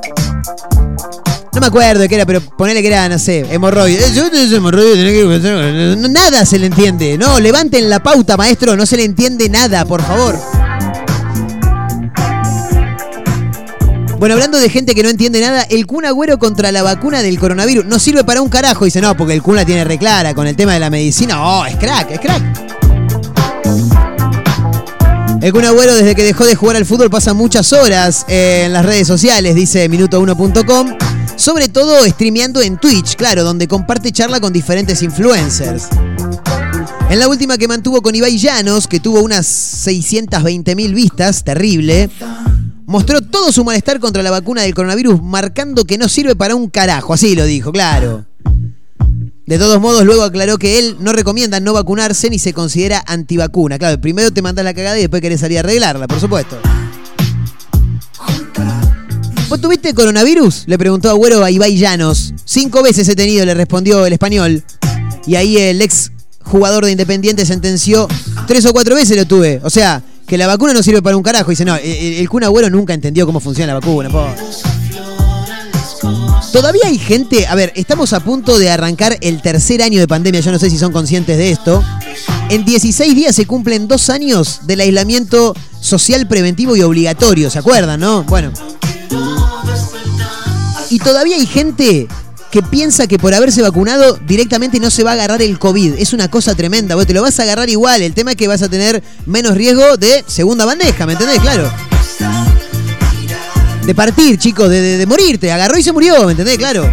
[1.52, 4.04] No me acuerdo de qué era, pero ponele que era, no sé, hemorroide.
[4.04, 7.16] Eh, Nada se le entiende.
[7.16, 8.76] No, levanten la pauta, maestro.
[8.76, 10.36] No se le entiende nada, por favor.
[14.24, 17.38] Bueno, hablando de gente que no entiende nada, el Kun Agüero contra la vacuna del
[17.38, 18.86] coronavirus no sirve para un carajo.
[18.86, 21.42] Dice, no, porque el Kun la tiene reclara con el tema de la medicina.
[21.46, 22.42] Oh, es crack, es crack.
[25.42, 28.86] El Kun Agüero desde que dejó de jugar al fútbol pasa muchas horas en las
[28.86, 30.96] redes sociales, dice minuto1.com.
[31.36, 35.88] Sobre todo streameando en Twitch, claro, donde comparte charla con diferentes influencers.
[37.10, 42.08] En la última que mantuvo con Ibai Llanos, que tuvo unas 620 mil vistas, terrible,
[42.86, 46.68] mostró todo su malestar contra la vacuna del coronavirus, marcando que no sirve para un
[46.68, 47.14] carajo.
[47.14, 48.26] Así lo dijo, claro.
[49.46, 53.78] De todos modos, luego aclaró que él no recomienda no vacunarse ni se considera antivacuna.
[53.78, 56.58] Claro, primero te mandas la cagada y después querés salir a arreglarla, por supuesto.
[59.48, 60.64] ¿Vos tuviste coronavirus?
[60.66, 62.32] Le preguntó Agüero a Ibai Llanos.
[62.44, 64.64] Cinco veces he tenido, le respondió el español.
[65.26, 66.10] Y ahí el ex
[66.42, 68.08] jugador de Independiente sentenció
[68.46, 69.60] tres o cuatro veces lo tuve.
[69.62, 70.02] O sea,
[70.34, 71.50] que la vacuna no sirve para un carajo.
[71.50, 74.10] Dice, no, el, el Kun Agüero nunca entendió cómo funciona la vacuna.
[76.52, 80.40] Todavía hay gente, a ver, estamos a punto de arrancar el tercer año de pandemia,
[80.40, 81.84] yo no sé si son conscientes de esto.
[82.50, 88.00] En 16 días se cumplen dos años del aislamiento social preventivo y obligatorio, ¿se acuerdan,
[88.00, 88.24] no?
[88.24, 88.50] Bueno.
[90.90, 92.08] Y todavía hay gente
[92.54, 95.94] que piensa que por haberse vacunado directamente no se va a agarrar el COVID.
[95.98, 98.00] Es una cosa tremenda, te lo vas a agarrar igual.
[98.00, 101.40] El tema es que vas a tener menos riesgo de segunda bandeja, ¿me entendés?
[101.40, 101.68] Claro.
[103.84, 105.50] De partir, chicos, de, de- de morirte.
[105.50, 106.56] Agarró y se murió, ¿me entendés?
[106.56, 106.88] Claro.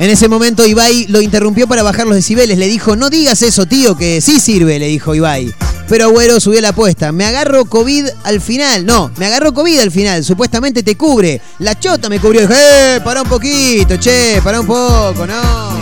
[0.00, 2.58] En ese momento Ibai lo interrumpió para bajar los decibeles.
[2.58, 5.54] Le dijo, no digas eso, tío, que sí sirve, le dijo Ibai.
[5.88, 7.12] Pero Agüero subió la apuesta.
[7.12, 8.86] Me agarro COVID al final.
[8.86, 10.24] No, me agarró COVID al final.
[10.24, 11.40] Supuestamente te cubre.
[11.58, 12.42] La chota me cubrió.
[12.42, 15.34] Dije, eh, pará un poquito, che, pará un poco, no.
[15.34, 15.78] Ah,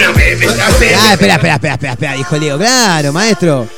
[0.71, 2.59] espera, espera, espera, espera, espera, dijo Leo.
[2.59, 3.69] Claro, maestro.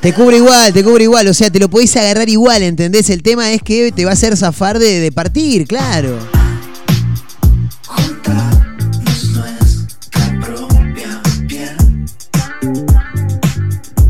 [0.00, 1.26] Te cubre igual, te cubre igual.
[1.28, 3.10] O sea, te lo podés agarrar igual, ¿entendés?
[3.10, 6.18] El tema es que te va a hacer zafar de, de partir, claro.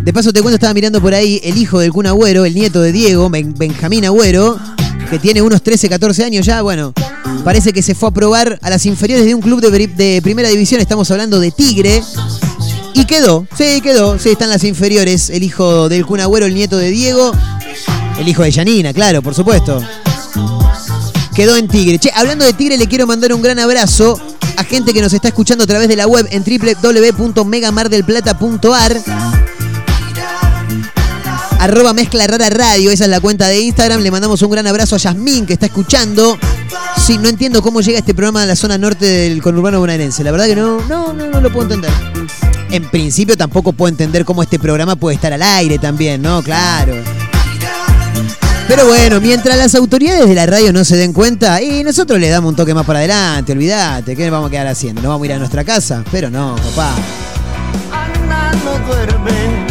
[0.09, 2.80] De paso te cuento, estaba mirando por ahí el hijo del Kun Agüero, el nieto
[2.80, 4.59] de Diego, Ben- Benjamín Agüero,
[5.11, 6.94] que tiene unos 13, 14 años ya, bueno,
[7.44, 10.48] parece que se fue a probar a las inferiores de un club de, de primera
[10.48, 12.02] división, estamos hablando de Tigre,
[12.94, 16.78] y quedó, sí, quedó, sí, están las inferiores, el hijo del Kun Agüero, el nieto
[16.78, 17.30] de Diego,
[18.18, 19.78] el hijo de Yanina, claro, por supuesto.
[21.34, 21.98] Quedó en Tigre.
[21.98, 24.18] Che, hablando de Tigre, le quiero mandar un gran abrazo
[24.56, 29.38] a gente que nos está escuchando a través de la web en www.megamardelplata.ar.
[31.59, 34.00] Arroba Mezcla Rara Radio, esa es la cuenta de Instagram.
[34.00, 36.38] Le mandamos un gran abrazo a Yasmín que está escuchando.
[37.04, 40.22] Sí, no entiendo cómo llega este programa a la zona norte del conurbano bonaerense.
[40.22, 41.90] La verdad que no, no, no, no lo puedo entender.
[42.70, 46.42] En principio tampoco puedo entender cómo este programa puede estar al aire también, ¿no?
[46.42, 46.94] Claro.
[48.68, 52.28] Pero bueno, mientras las autoridades de la radio no se den cuenta, y nosotros le
[52.28, 55.00] damos un toque más para adelante, olvídate, ¿qué vamos a quedar haciendo?
[55.00, 56.04] ¿Nos vamos a ir a nuestra casa?
[56.12, 56.94] Pero no, papá.
[58.86, 59.66] Duerme,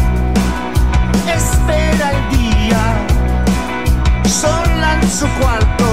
[5.09, 5.86] su cuarto.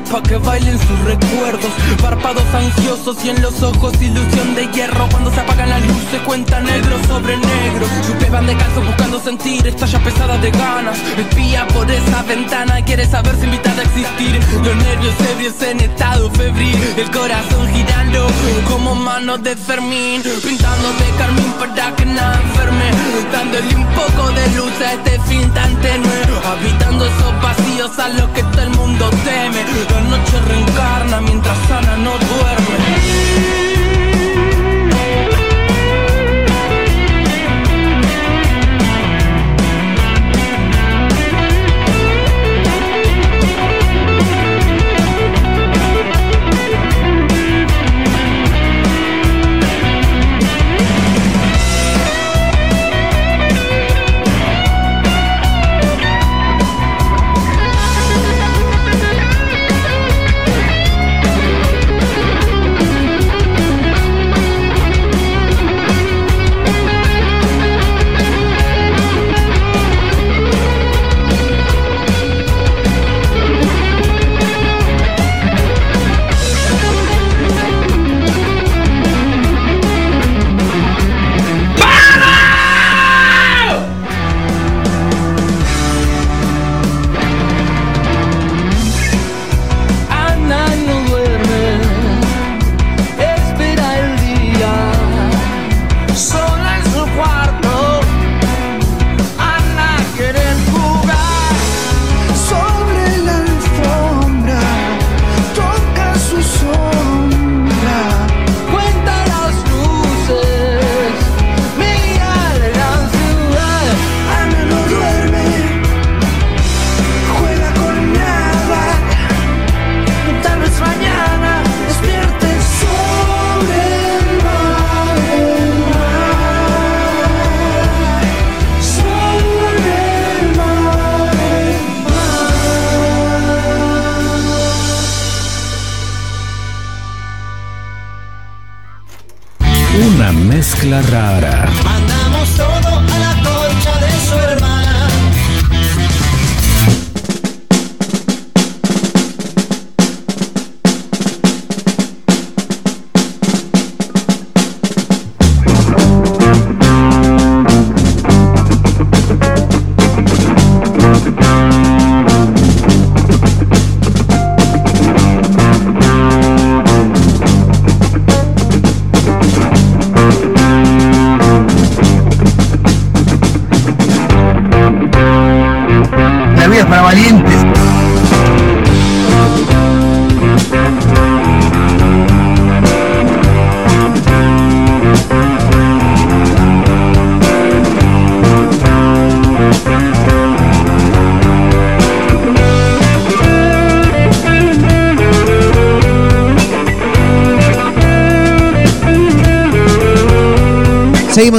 [0.00, 1.70] La repa que bailen sus recuerdos.
[2.00, 5.08] Párpados ansiosos y en los ojos ilusión de hierro.
[5.10, 7.86] Cuando se apagan las luces, cuenta negro sobre negro.
[8.06, 9.66] Sus van descalzos buscando sentir.
[9.66, 10.98] Está ya pesada de ganas.
[11.18, 12.82] Espía por esa ventana.
[12.84, 14.40] Quiere saber si invitada a existir.
[14.64, 16.76] Los nervios ebrios en estado febril.
[16.96, 18.26] El corazón girando
[18.68, 20.22] como manos de Fermín.
[20.22, 22.90] Pintando de carmín para que nada enferme.
[23.32, 26.20] Dándole un poco de luz a este fin tan tenue.
[26.44, 29.89] Habitando esos vacíos a los que todo el mundo teme.
[29.92, 32.99] La noche reencarna mientras Ana no duerme.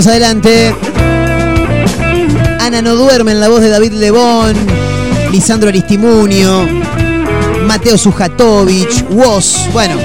[0.08, 0.74] Adelante.
[2.60, 4.56] Ana no duerme en la voz de David Lebón,
[5.32, 6.68] Lisandro Aristimunio,
[7.66, 9.95] Mateo Sujatovich, Woz, bueno,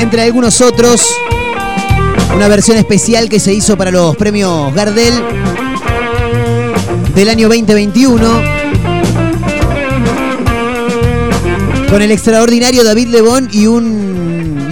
[0.00, 1.02] entre algunos otros.
[2.34, 5.14] Una versión especial que se hizo para los premios Gardel
[7.14, 8.42] del año 2021.
[11.90, 13.99] Con el extraordinario David Lebón y un,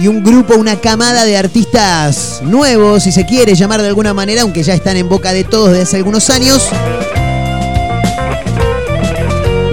[0.01, 4.43] y un grupo, una camada de artistas nuevos, si se quiere llamar de alguna manera,
[4.43, 6.69] aunque ya están en boca de todos desde hace algunos años.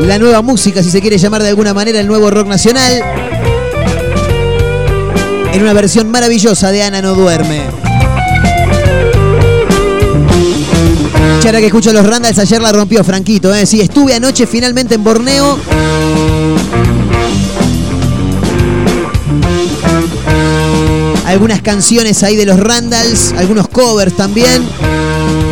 [0.01, 3.03] La nueva música, si se quiere llamar de alguna manera, el nuevo rock nacional.
[5.53, 7.63] En una versión maravillosa de Ana no duerme.
[11.41, 13.65] Chara que escucho los Randalls, ayer la rompió Franquito, ¿eh?
[13.65, 15.59] Sí, estuve anoche finalmente en Borneo.
[21.37, 24.67] Algunas canciones ahí de los Randalls, algunos covers también.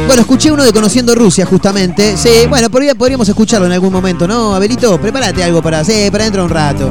[0.06, 2.16] Bueno, escuché uno de Conociendo Rusia, justamente.
[2.16, 4.54] Sí, bueno, podría- podríamos escucharlo en algún momento, ¿no?
[4.54, 6.90] Abelito, prepárate algo para, sí, para dentro de un rato.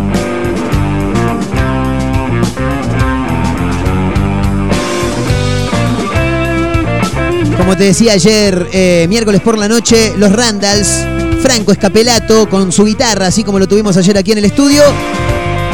[7.57, 11.05] Como te decía ayer, eh, miércoles por la noche, los Randalls,
[11.41, 14.81] Franco Escapelato con su guitarra, así como lo tuvimos ayer aquí en el estudio,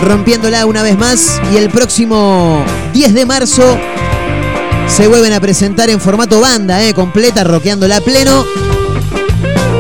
[0.02, 1.40] rompiéndola una vez más.
[1.54, 3.78] Y el próximo 10 de marzo
[4.88, 8.46] se vuelven a presentar en formato banda, eh, completa, rockeándola a pleno.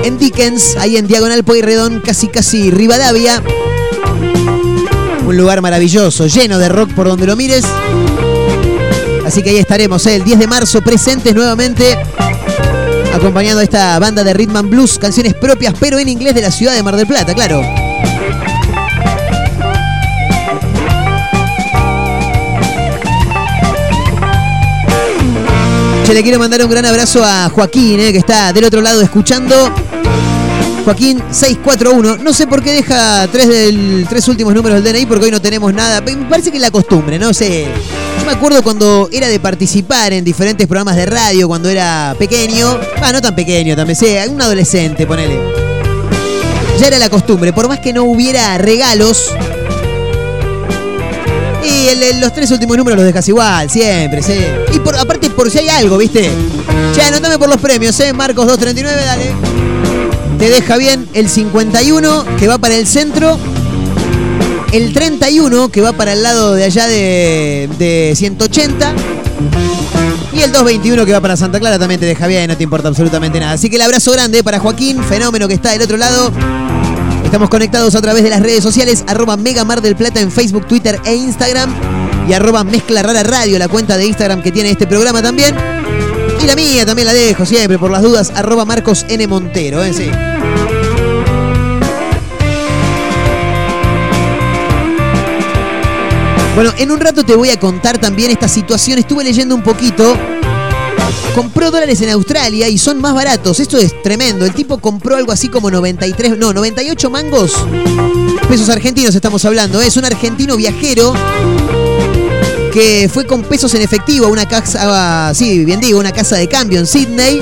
[0.03, 3.43] En Dickens, ahí en Diagonal Pueyrredón, casi casi Rivadavia.
[5.25, 7.65] Un lugar maravilloso, lleno de rock por donde lo mires.
[9.25, 11.97] Así que ahí estaremos, eh, el 10 de marzo, presentes nuevamente,
[13.13, 16.51] acompañando a esta banda de Rhythm and Blues, canciones propias, pero en inglés de la
[16.51, 17.88] ciudad de Mar del Plata, claro.
[26.09, 28.99] Che, le quiero mandar un gran abrazo a Joaquín, eh, que está del otro lado
[28.99, 29.55] escuchando.
[30.83, 32.17] Joaquín 641.
[32.17, 33.47] No sé por qué deja tres,
[34.09, 36.01] tres últimos números del DNI porque hoy no tenemos nada.
[36.01, 37.67] Me parece que es la costumbre, no sé.
[38.17, 42.79] Yo me acuerdo cuando era de participar en diferentes programas de radio, cuando era pequeño.
[43.03, 45.39] Ah, no tan pequeño también, sí, un adolescente, ponele.
[46.79, 49.31] Ya era la costumbre, por más que no hubiera regalos.
[51.63, 54.39] Y los tres últimos números los dejas igual, siempre, sí.
[54.73, 56.29] Y por, aparte, por si hay algo, ¿viste?
[56.93, 58.13] Che, anotame por los premios, ¿eh?
[58.13, 59.31] Marcos 239, dale.
[60.37, 63.37] Te deja bien el 51 que va para el centro.
[64.71, 68.93] El 31 que va para el lado de allá de, de 180.
[70.31, 72.87] Y el 221 que va para Santa Clara también te deja bien, no te importa
[72.87, 73.53] absolutamente nada.
[73.53, 76.31] Así que el abrazo grande para Joaquín, fenómeno que está del otro lado.
[77.29, 80.65] Estamos conectados a través de las redes sociales, arroba Mega Mar del Plata en Facebook,
[80.65, 81.71] Twitter e Instagram.
[82.27, 85.55] Y arroba Mezcla Rara Radio, la cuenta de Instagram que tiene este programa también.
[86.41, 89.27] Y la mía también la dejo siempre, por las dudas, arroba Marcos N.
[89.27, 89.93] Montero, ¿eh?
[96.55, 98.97] Bueno, en un rato te voy a contar también esta situación.
[98.97, 100.17] Estuve leyendo un poquito.
[101.35, 103.59] Compró dólares en Australia y son más baratos.
[103.59, 104.45] Esto es tremendo.
[104.45, 107.53] El tipo compró algo así como 93, no, 98 mangos.
[108.47, 109.81] Pesos argentinos estamos hablando.
[109.81, 109.87] ¿eh?
[109.87, 111.13] Es un argentino viajero
[112.71, 116.47] que fue con pesos en efectivo a una casa, sí, bien digo, una casa de
[116.47, 117.41] cambio en Sydney.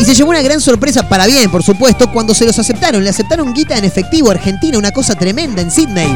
[0.00, 3.02] Y se llevó una gran sorpresa, para bien, por supuesto, cuando se los aceptaron.
[3.02, 6.14] Le aceptaron guita en efectivo Argentina, una cosa tremenda en Sydney.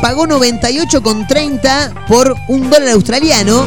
[0.00, 3.66] Pagó 98,30 por un dólar australiano.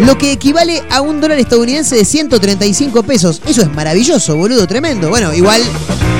[0.00, 3.40] Lo que equivale a un dólar estadounidense de 135 pesos.
[3.46, 5.08] Eso es maravilloso, boludo, tremendo.
[5.08, 5.62] Bueno, igual,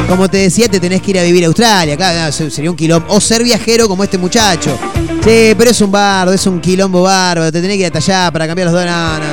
[0.09, 3.13] como te decía, te tenés que ir a vivir a Australia, claro, sería un quilombo.
[3.13, 4.79] O ser viajero como este muchacho.
[5.25, 8.31] Sí, pero es un bardo, es un quilombo bárbaro, te tenés que ir hasta allá
[8.31, 9.29] para cambiar los dólares.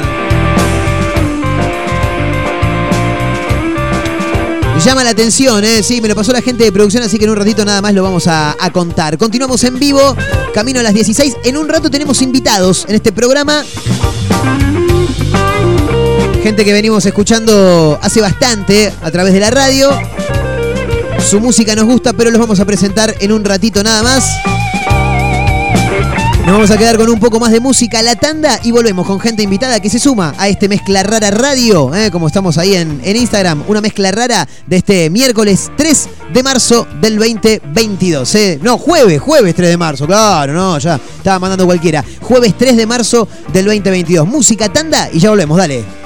[4.84, 5.84] Llama la atención, ¿eh?
[5.84, 7.94] Sí, me lo pasó la gente de producción, así que en un ratito nada más
[7.94, 9.16] lo vamos a contar.
[9.20, 10.16] Continuamos en vivo,
[10.56, 11.38] camino a las 16.
[11.44, 13.64] En un rato tenemos invitados en este programa.
[16.44, 19.90] Gente que venimos escuchando hace bastante a través de la radio.
[21.20, 24.26] Su música nos gusta, pero los vamos a presentar en un ratito nada más.
[26.42, 29.20] Nos vamos a quedar con un poco más de música la tanda y volvemos con
[29.20, 32.10] gente invitada que se suma a este Mezcla Rara Radio, ¿eh?
[32.10, 36.88] como estamos ahí en, en Instagram, una mezcla rara de este miércoles 3 de marzo
[37.00, 38.36] del 2022.
[38.36, 38.60] ¿eh?
[38.62, 42.04] No, jueves, jueves 3 de marzo, claro, no, ya estaba mandando cualquiera.
[42.22, 44.28] Jueves 3 de marzo del 2022.
[44.28, 46.01] Música tanda y ya volvemos, dale.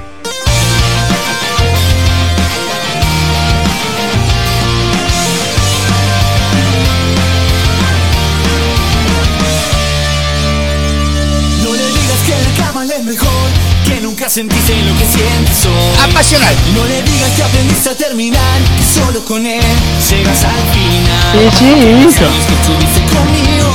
[14.30, 16.10] Sentiste lo que sientes hoy.
[16.10, 16.56] Apasional.
[16.74, 19.62] No le digas que aprendiste a terminar, que solo con él
[20.10, 21.52] llegas al final.
[21.58, 21.70] Sí, sí,
[22.04, 22.26] Los hijo.
[22.26, 23.70] años que estuviste conmigo,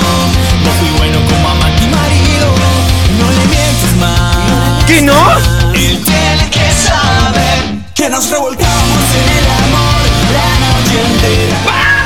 [0.64, 2.46] no fui bueno como amante y marido.
[3.18, 4.84] No le mientes más.
[4.86, 5.30] ¿Qué no?
[5.74, 10.00] Él tiene que saber que nos revolcamos en el amor
[10.34, 11.58] la noche entera.
[11.64, 11.99] Nos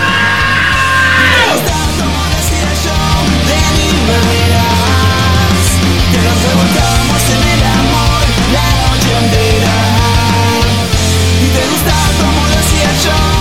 [12.94, 13.33] decía yo,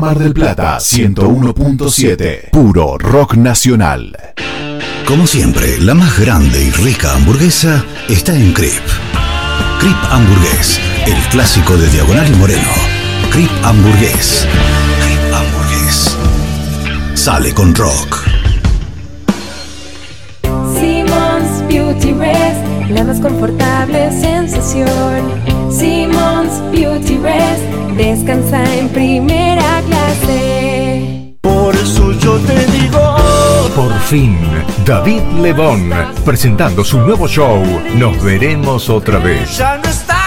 [0.00, 2.50] Mar del Plata 101.7.
[2.50, 4.16] Puro rock nacional.
[5.06, 8.82] Como siempre, la más grande y rica hamburguesa está en Crip.
[9.78, 12.70] Crip Hamburgués, el clásico de Diagonal y Moreno.
[13.30, 14.46] Crip Hamburgués.
[15.04, 16.16] Crip Hamburgués.
[17.14, 18.24] Sale con rock.
[20.78, 25.30] Simmons Beauty Rest, la más confortable sensación.
[25.70, 27.64] Simmons Beauty Rest,
[27.98, 29.39] descansa en primera
[34.10, 34.36] fin,
[34.84, 35.88] David Lebón,
[36.24, 37.62] presentando su nuevo show,
[37.94, 39.62] Nos veremos otra vez.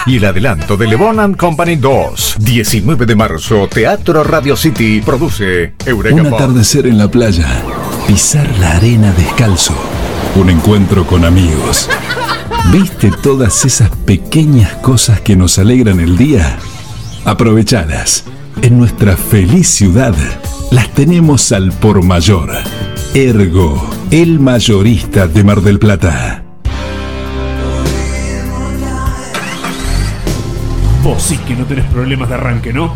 [0.06, 5.74] Y el adelanto de Lebón and Company 2, 19 de marzo, Teatro Radio City, produce
[5.86, 7.46] Eureka Un atardecer en la playa,
[8.08, 9.76] pisar la arena descalzo,
[10.36, 11.90] un encuentro con amigos.
[12.72, 16.58] ¿Viste todas esas pequeñas cosas que nos alegran el día?
[17.26, 18.24] Aprovechadas.
[18.62, 20.16] En nuestra feliz ciudad
[20.72, 22.50] las tenemos al por mayor.
[23.16, 26.44] Ergo, el mayorista de Mar del Plata.
[31.04, 32.96] Vos sí que no tenés problemas de arranque, ¿no?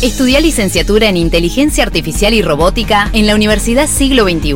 [0.00, 4.54] Estudia licenciatura en Inteligencia Artificial y Robótica en la Universidad Siglo XXI.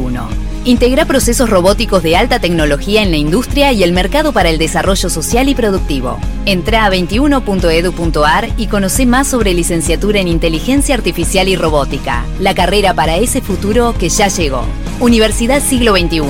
[0.65, 5.11] Integra procesos robóticos de alta tecnología en la industria y el mercado para el desarrollo
[5.11, 6.17] social y productivo.
[6.47, 12.95] Entra a 21.edu.ar y conoce más sobre licenciatura en Inteligencia Artificial y Robótica, la carrera
[12.95, 14.65] para ese futuro que ya llegó.
[15.01, 16.21] Universidad Siglo XXI,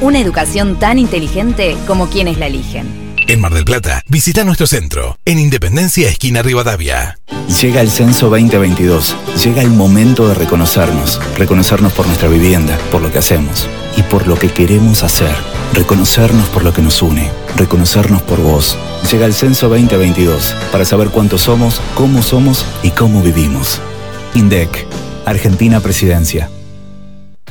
[0.00, 3.03] una educación tan inteligente como quienes la eligen.
[3.26, 7.18] En Mar del Plata, visita nuestro centro, en Independencia Esquina Rivadavia.
[7.62, 9.16] Llega el censo 2022.
[9.42, 11.20] Llega el momento de reconocernos.
[11.38, 13.66] Reconocernos por nuestra vivienda, por lo que hacemos
[13.96, 15.34] y por lo que queremos hacer.
[15.72, 17.30] Reconocernos por lo que nos une.
[17.56, 18.76] Reconocernos por vos.
[19.10, 23.80] Llega el censo 2022 para saber cuántos somos, cómo somos y cómo vivimos.
[24.34, 24.86] INDEC,
[25.24, 26.50] Argentina Presidencia.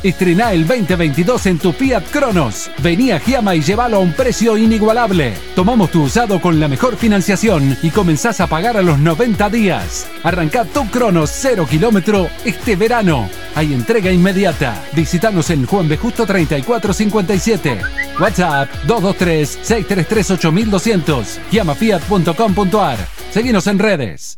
[0.03, 2.69] Estrená el 2022 en tu Fiat Cronos.
[2.79, 5.33] Vení a Giama y llévalo a un precio inigualable.
[5.55, 10.09] Tomamos tu usado con la mejor financiación y comenzás a pagar a los 90 días.
[10.23, 13.29] Arrancá tu Cronos 0 kilómetro este verano.
[13.55, 14.83] Hay entrega inmediata.
[14.91, 15.95] Visítanos en Juan B.
[15.95, 17.79] Justo 3457.
[18.19, 21.39] WhatsApp 223-633-8200.
[21.49, 22.97] Giamafiat.com.ar.
[23.31, 24.37] Seguinos en redes.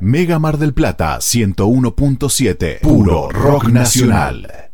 [0.00, 2.80] Mega Mar del Plata 101.7.
[2.80, 4.70] Puro rock nacional.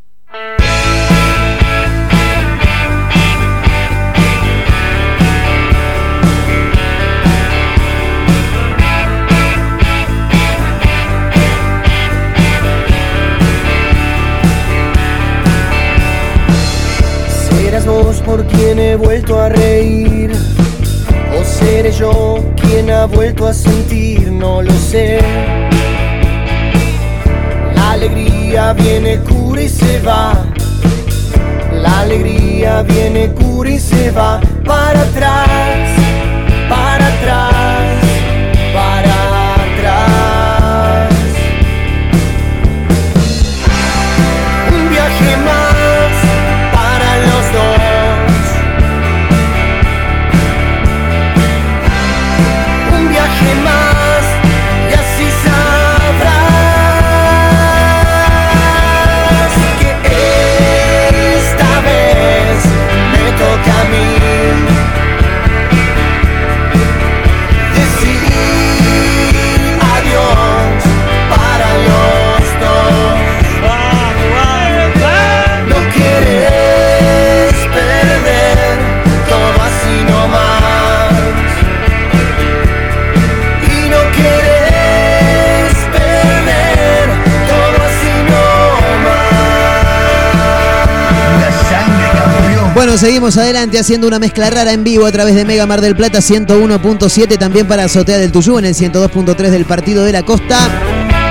[17.28, 20.32] Serás vos por quien he vuelto a reír.
[21.38, 25.20] O seré yo quien ha vuelto a sentir, no lo sé.
[27.74, 30.44] La alegría viene, cura y se va.
[31.72, 34.40] La alegría viene, cura y se va.
[34.64, 35.48] Para atrás,
[36.68, 37.49] para atrás,
[92.90, 95.94] Bueno, seguimos adelante haciendo una mezcla rara en vivo a través de Mega Mar del
[95.94, 100.58] Plata 101.7, también para Azotea del Tuyú en el 102.3 del Partido de la Costa.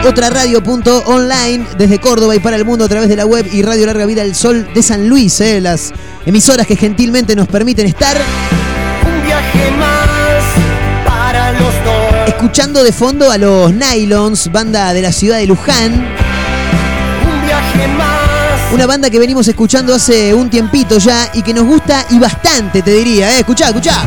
[0.08, 3.88] Otra radio.online desde Córdoba y para el mundo a través de la web y Radio
[3.88, 5.92] Larga Vida del Sol de San Luis, eh, las
[6.26, 12.30] emisoras que gentilmente nos permiten estar Un viaje más para los dos.
[12.30, 15.92] escuchando de fondo a los Nylons, banda de la ciudad de Luján.
[15.92, 18.09] Un viaje más.
[18.72, 22.82] Una banda que venimos escuchando hace un tiempito ya y que nos gusta y bastante,
[22.82, 23.36] te diría.
[23.36, 23.40] ¿eh?
[23.40, 24.06] Escuchá, escuchá.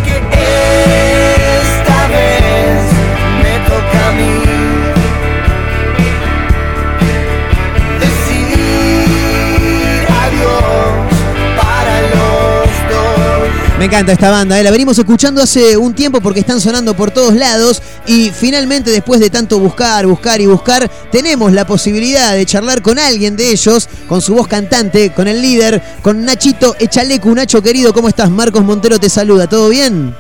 [13.83, 14.63] Me encanta esta banda, ¿eh?
[14.63, 19.19] la venimos escuchando hace un tiempo porque están sonando por todos lados y finalmente después
[19.19, 23.89] de tanto buscar, buscar y buscar, tenemos la posibilidad de charlar con alguien de ellos,
[24.09, 27.35] con su voz cantante, con el líder, con Nachito Echalecu.
[27.35, 28.31] Nacho querido, ¿cómo estás?
[28.31, 30.15] Marcos Montero te saluda, ¿todo bien?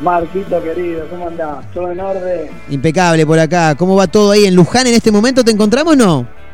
[0.00, 1.64] Marquito querido, ¿cómo andás?
[1.72, 2.50] ¿Todo en orden?
[2.68, 3.76] Impecable por acá.
[3.76, 5.44] ¿Cómo va todo ahí en Luján en este momento?
[5.44, 6.45] ¿Te encontramos o no?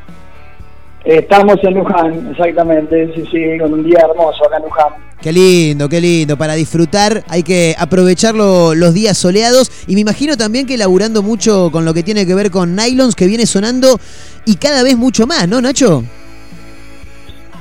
[1.05, 4.89] Estamos en Luján, exactamente, sí, sí, con un día hermoso acá en Luján.
[5.21, 6.37] Qué lindo, qué lindo.
[6.37, 11.23] Para disfrutar hay que aprovechar lo- los días soleados y me imagino también que laburando
[11.23, 13.99] mucho con lo que tiene que ver con Nylons que viene sonando
[14.47, 16.05] y cada vez mucho más, ¿no, Nacho?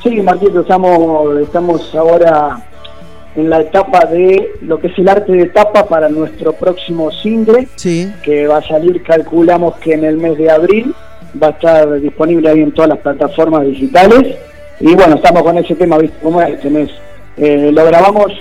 [0.03, 2.63] Sí, Marquito, estamos, estamos ahora
[3.35, 7.67] en la etapa de lo que es el arte de tapa para nuestro próximo single,
[7.75, 8.11] Sí.
[8.23, 10.93] que va a salir, calculamos que en el mes de abril,
[11.41, 14.36] va a estar disponible ahí en todas las plataformas digitales.
[14.79, 16.59] Y bueno, estamos con ese tema, ¿viste cómo es?
[16.61, 16.89] Tenés,
[17.38, 18.32] eh, lo grabamos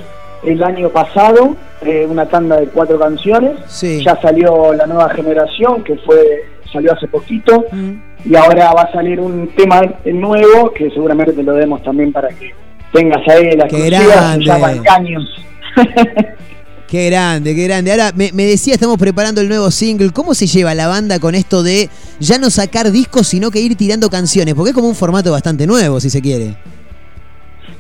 [0.43, 3.53] el año pasado, eh, una tanda de cuatro canciones.
[3.67, 4.03] Sí.
[4.03, 7.65] Ya salió la nueva generación, que fue salió hace poquito.
[7.73, 7.93] Mm.
[8.25, 12.29] Y ahora va a salir un tema nuevo, que seguramente te lo demos también para
[12.29, 12.55] que
[12.93, 15.45] tengas ahí la exclusiva, se llama Caños.
[16.91, 17.93] Qué grande, qué grande.
[17.93, 20.11] Ahora, me, decía, estamos preparando el nuevo single.
[20.11, 21.89] ¿Cómo se lleva la banda con esto de
[22.19, 24.55] ya no sacar discos, sino que ir tirando canciones?
[24.55, 26.57] Porque es como un formato bastante nuevo, si se quiere.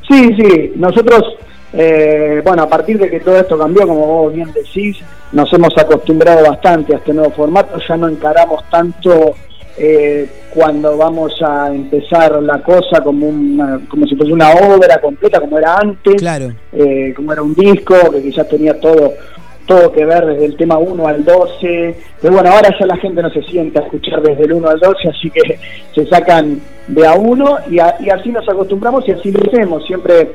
[0.08, 1.24] Sí, sí, nosotros,
[1.72, 4.98] eh, bueno, a partir de que todo esto cambió, como vos bien decís,
[5.32, 9.34] nos hemos acostumbrado bastante a este nuevo formato, ya no encaramos tanto
[9.78, 15.40] eh, cuando vamos a empezar la cosa como, una, como si fuese una obra completa,
[15.40, 16.52] como era antes, Claro.
[16.72, 19.12] eh, como era un disco, que quizás tenía todo
[19.66, 23.22] todo que ver desde el tema 1 al 12, pero bueno, ahora ya la gente
[23.22, 25.60] no se siente a escuchar desde el 1 al 12, así que
[25.94, 29.86] se sacan de a uno y, a- y así nos acostumbramos y así lo hacemos,
[29.86, 30.32] siempre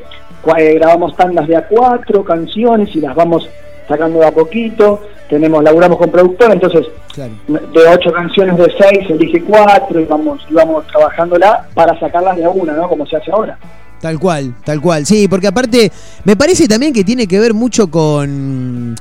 [0.57, 3.49] eh, grabamos tandas de a cuatro canciones y las vamos
[3.87, 9.41] sacando de a poquito, tenemos, laburamos con productor, entonces de ocho canciones de seis elige
[9.43, 12.87] cuatro y vamos, y vamos trabajándola para sacarlas de a una, ¿no?
[12.89, 13.57] Como se hace ahora.
[14.01, 15.05] Tal cual, tal cual.
[15.05, 15.91] Sí, porque aparte
[16.25, 18.95] me parece también que tiene que ver mucho con...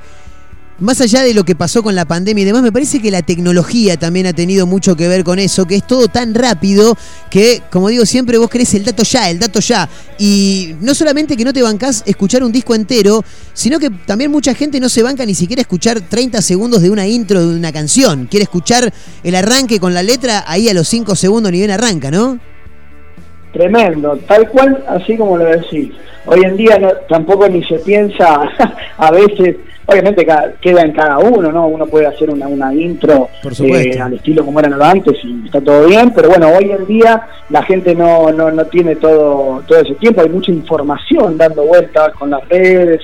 [0.81, 3.22] Más allá de lo que pasó con la pandemia y demás, me parece que la
[3.22, 6.97] tecnología también ha tenido mucho que ver con eso, que es todo tan rápido
[7.31, 9.89] que, como digo siempre, vos querés el dato ya, el dato ya.
[10.18, 14.53] Y no solamente que no te bancás escuchar un disco entero, sino que también mucha
[14.53, 18.27] gente no se banca ni siquiera escuchar 30 segundos de una intro de una canción.
[18.27, 22.11] Quiere escuchar el arranque con la letra ahí a los 5 segundos ni bien arranca,
[22.11, 22.41] ¿no?
[23.55, 25.91] Tremendo, tal cual, así como lo decís.
[26.27, 28.43] Hoy en día no- tampoco ni se piensa
[28.99, 30.27] a veces, obviamente
[30.61, 31.69] queda en cada uno, ¿no?
[31.69, 33.29] Uno puede hacer una, una intro
[33.77, 36.85] eh, al estilo como eran los antes y está todo bien, pero bueno, hoy en
[36.87, 41.65] día la gente no, no, no tiene todo, todo ese tiempo, hay mucha información dando
[41.65, 43.01] vueltas con las redes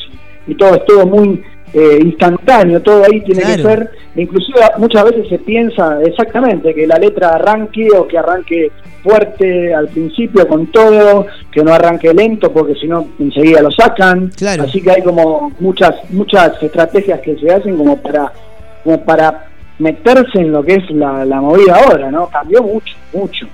[0.46, 1.42] y, y todo, es todo muy
[1.72, 6.96] eh, instantáneo, todo ahí tiene que ser, inclusive muchas veces se piensa exactamente que la
[6.98, 12.74] letra arranque o que arranque fuerte al principio con todo, que no arranque lento porque
[12.74, 14.64] si no enseguida lo sacan, Claro.
[14.64, 18.32] así que hay como muchas muchas estrategias que se hacen como para
[18.84, 19.46] como para
[19.78, 22.28] meterse en lo que es la, la movida ahora, ¿no?
[22.28, 23.46] Cambió mucho, mucho.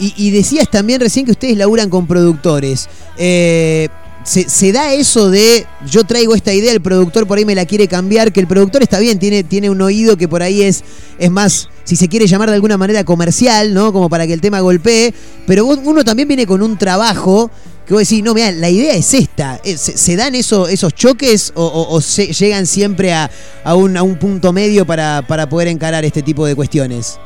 [0.00, 2.88] Y, y decías también recién que ustedes laburan con productores.
[3.16, 3.88] Eh,
[4.28, 7.64] se, se da eso de yo traigo esta idea, el productor por ahí me la
[7.64, 10.84] quiere cambiar, que el productor está bien, tiene, tiene un oído que por ahí es,
[11.18, 13.90] es más, si se quiere llamar de alguna manera comercial, ¿no?
[13.92, 15.14] Como para que el tema golpee,
[15.46, 17.50] pero uno también viene con un trabajo
[17.86, 19.60] que vos decís, no, mira, la idea es esta.
[19.64, 23.30] Eh, ¿Se, dan eso, esos choques o se- llegan siempre a,
[23.64, 27.18] a un, a un punto medio para, para poder encarar este tipo de cuestiones?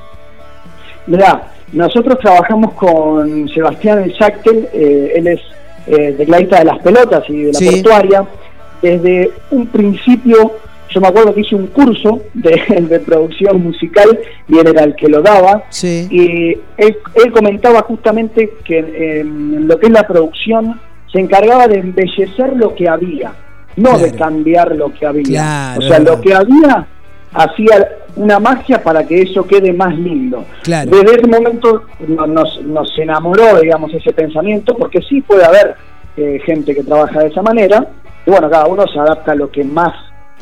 [1.09, 5.41] Mirá, nosotros trabajamos con Sebastián Schachtel, eh, él es
[5.87, 7.69] eh, tecladista de las pelotas y de la Sí.
[7.83, 8.25] portuaria.
[8.81, 10.53] Desde un principio,
[10.91, 14.19] yo me acuerdo que hice un curso de, de producción musical
[14.49, 15.63] y él era el que lo daba.
[15.71, 16.09] Sí.
[16.11, 20.81] Y él, él comentaba justamente que eh, en lo que es la producción
[21.13, 23.33] se encargaba de embellecer lo que había,
[23.77, 25.23] no de cambiar lo que había.
[25.25, 26.87] Claro, o sea, lo que había
[27.35, 30.45] hacía una magia para que eso quede más lindo.
[30.63, 30.91] Claro.
[30.91, 35.75] Desde ese momento no- nos, nos enamoró, digamos, ese pensamiento, porque sí puede haber
[36.17, 37.87] eh, gente que trabaja de esa manera,
[38.27, 39.93] y bueno, cada uno se adapta a lo que más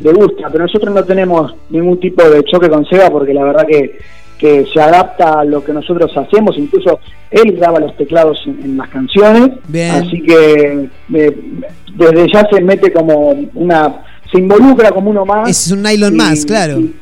[0.00, 3.66] le gusta, pero nosotros no tenemos ningún tipo de choque con Seba, porque la verdad
[3.66, 3.98] que,
[4.38, 6.98] que se adapta a lo que nosotros hacemos, incluso
[7.30, 9.90] él graba los teclados en, en las canciones, Bien.
[9.92, 11.36] así que eh,
[11.94, 15.48] desde ya se mete como una, se involucra como uno más.
[15.48, 16.78] Es un nylon y- más, claro.
[16.80, 16.94] y-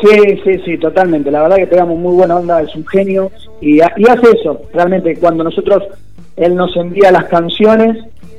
[0.00, 1.28] Sí, sí, sí, totalmente.
[1.30, 4.60] La verdad que pegamos muy buena onda, es un genio y, ha- y hace eso.
[4.72, 5.82] Realmente, cuando nosotros,
[6.36, 7.96] él nos envía las canciones,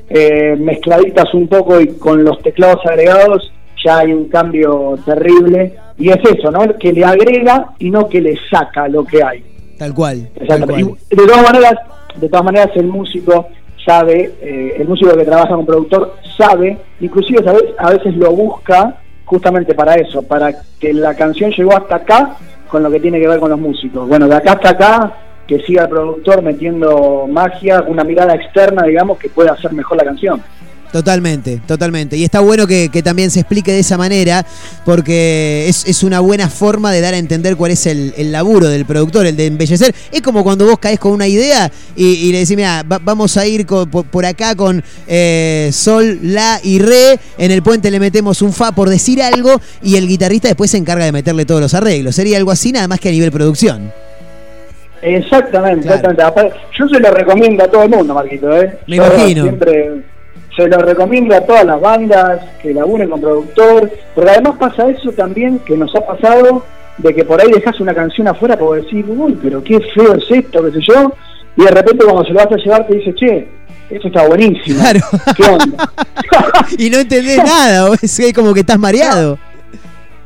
[0.09, 3.51] eh, mezcladitas un poco y con los teclados agregados,
[3.85, 5.73] ya hay un cambio terrible.
[5.97, 6.61] Y es eso, ¿no?
[6.77, 9.43] Que le agrega y no que le saca lo que hay.
[9.77, 10.29] Tal cual.
[10.35, 10.67] tal Exacto.
[10.67, 10.95] cual.
[11.11, 11.73] Y de todas maneras,
[12.15, 13.47] de todas maneras el músico
[13.89, 17.63] sabe, eh, el músico que trabaja con productor sabe, inclusive ¿sabes?
[17.79, 22.35] a veces lo busca justamente para eso, para que la canción llegó hasta acá
[22.67, 24.07] con lo que tiene que ver con los músicos.
[24.07, 25.13] Bueno, de acá hasta acá,
[25.47, 30.03] que siga el productor metiendo magia, una mirada externa, digamos, que pueda hacer mejor la
[30.03, 30.39] canción.
[30.91, 32.17] Totalmente, totalmente.
[32.17, 34.43] Y está bueno que, que también se explique de esa manera,
[34.85, 38.67] porque es, es una buena forma de dar a entender cuál es el, el laburo
[38.67, 39.93] del productor, el de embellecer.
[40.11, 43.37] Es como cuando vos caes con una idea y, y le decís, mira, va- vamos
[43.37, 47.99] a ir por, por acá con eh, sol, la y re, en el puente le
[47.99, 51.61] metemos un fa por decir algo y el guitarrista después se encarga de meterle todos
[51.61, 52.15] los arreglos.
[52.15, 53.91] Sería algo así, nada más que a nivel producción.
[55.01, 56.57] Exactamente, exactamente.
[56.77, 58.51] Yo se lo recomiendo a todo el mundo, Marquito.
[58.59, 58.79] ¿eh?
[58.87, 59.43] Me Yo imagino.
[59.43, 60.01] Siempre
[60.63, 65.11] se lo recomiendo a todas las bandas que laburen con productor, porque además pasa eso
[65.11, 66.63] también que nos ha pasado
[66.97, 70.29] de que por ahí dejas una canción afuera por decir, uy, pero qué feo es
[70.29, 71.13] esto, qué sé yo,
[71.55, 73.47] y de repente cuando se lo vas a llevar te dice, che,
[73.89, 74.83] esto está buenísimo.
[75.35, 75.91] ¿Qué onda?
[76.77, 79.39] y no entendés nada, o es como que estás mareado.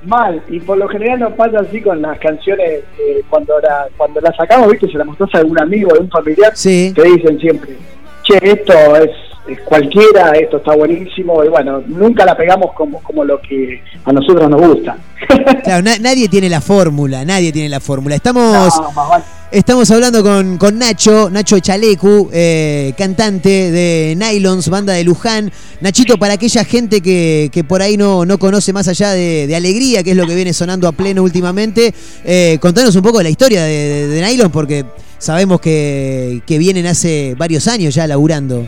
[0.05, 4.19] Mal, y por lo general nos pasa así con las canciones, eh, cuando la, cuando
[4.19, 7.77] las sacamos, viste, se las mostrás a algún amigo, a un familiar, te dicen siempre,
[8.23, 9.32] che, esto es, es
[9.65, 14.49] cualquiera, esto está buenísimo, y bueno, nunca la pegamos como, como lo que a nosotros
[14.49, 14.97] nos gusta.
[15.63, 18.15] Claro, na- nadie tiene la fórmula, nadie tiene la fórmula.
[18.15, 19.23] Estamos, No, más vale.
[19.51, 25.49] estamos hablando con, con Nacho, Nacho Chalecu, eh, cantante de Nylons, banda de Luján.
[25.81, 29.55] Nachito, para aquella gente que, que por ahí no, no conoce más allá de, de
[29.55, 31.93] Alegría, que es lo que viene sonando a pleno últimamente,
[32.25, 34.83] eh, contanos un poco de la historia de, de, de Nylons, porque
[35.17, 38.67] sabemos que, que vienen hace varios años ya laburando.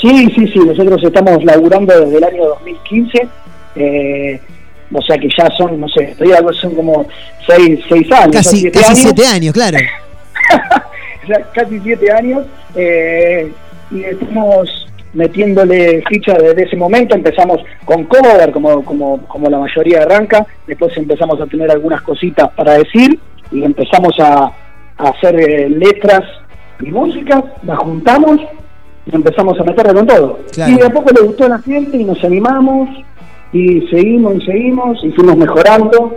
[0.00, 3.28] Sí, sí, sí, nosotros estamos laburando desde el año 2015,
[3.76, 4.40] eh,
[4.92, 6.16] o sea que ya son, no sé,
[6.60, 7.06] son como
[7.46, 8.36] seis, seis años.
[8.36, 9.00] Casi, siete casi años.
[9.00, 9.78] siete años, claro.
[11.54, 13.52] casi siete años eh,
[13.90, 20.02] y estamos metiéndole ficha desde ese momento empezamos con cover como, como, como la mayoría
[20.02, 23.18] arranca después empezamos a tener algunas cositas para decir
[23.50, 24.52] y empezamos a,
[24.98, 26.22] a hacer eh, letras
[26.80, 28.40] y música las juntamos
[29.10, 30.72] y empezamos a meterle con todo Claro.
[30.72, 32.88] y de a poco le gustó a la gente y nos animamos
[33.52, 36.16] y seguimos y seguimos y fuimos mejorando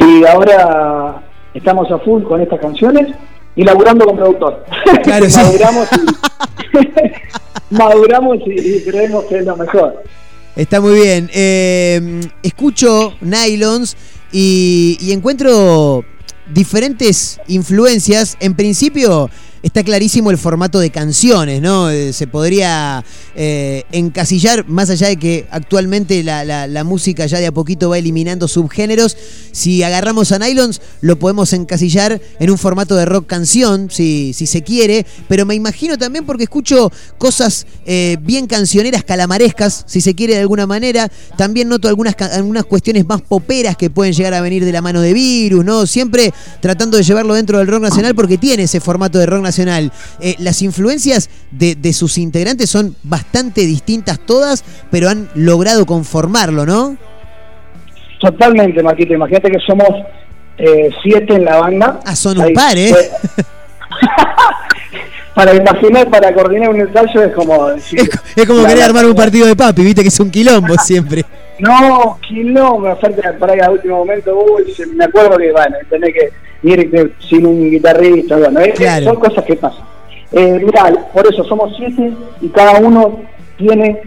[0.00, 1.22] y ahora
[1.54, 3.08] estamos a full con estas canciones
[3.54, 4.64] y laburando con productor.
[5.02, 5.38] Claro, sí.
[5.38, 6.76] maduramos y,
[7.74, 10.02] maduramos y, y creemos que es lo mejor.
[10.54, 11.30] Está muy bien.
[11.34, 13.96] Eh, escucho Nylons
[14.32, 16.04] y, y encuentro
[16.52, 18.36] diferentes influencias.
[18.40, 19.28] En principio
[19.66, 21.90] está clarísimo el formato de canciones, ¿no?
[21.90, 23.04] Eh, se podría
[23.34, 28.46] eh, encasillar, más allá de que actualmente la, música ya de a poquito va eliminando
[28.46, 29.16] subgéneros.
[29.50, 34.46] Si agarramos a Nylons, lo podemos encasillar en un formato de rock canción, si, si
[34.46, 35.04] se quiere.
[35.28, 40.40] Pero me imagino también porque escucho cosas eh, bien cancioneras, calamarescas, si se quiere de
[40.42, 41.10] alguna manera.
[41.36, 45.00] También noto algunas, algunas cuestiones más poperas que pueden llegar a venir de la mano
[45.00, 45.86] de Virus, ¿no?
[45.86, 49.55] Siempre tratando de llevarlo dentro del rock nacional porque tiene ese formato de rock nacional.
[49.58, 56.66] Eh, las influencias de, de sus integrantes son bastante distintas todas, pero han logrado conformarlo,
[56.66, 56.96] ¿no?
[58.20, 59.14] Totalmente, Marquito.
[59.14, 59.88] Imagínate que somos
[60.58, 62.00] eh, siete en la banda.
[62.04, 62.90] Ah, son un Ahí, par, ¿eh?
[62.90, 63.10] eh,
[65.34, 67.68] para imaginar, para coordinar un ensayo es como.
[67.70, 71.24] Es como querer armar un partido de papi, viste que es un quilombo siempre.
[71.58, 76.30] No, kilómetros, aparte para ir a último momento, uy, me acuerdo que, bueno, tenés que
[76.62, 79.04] ir sin un guitarrista, bueno, Claro.
[79.04, 79.84] son cosas que pasan.
[80.32, 83.20] Eh, mirá, por eso somos siete y cada uno
[83.56, 84.00] tiene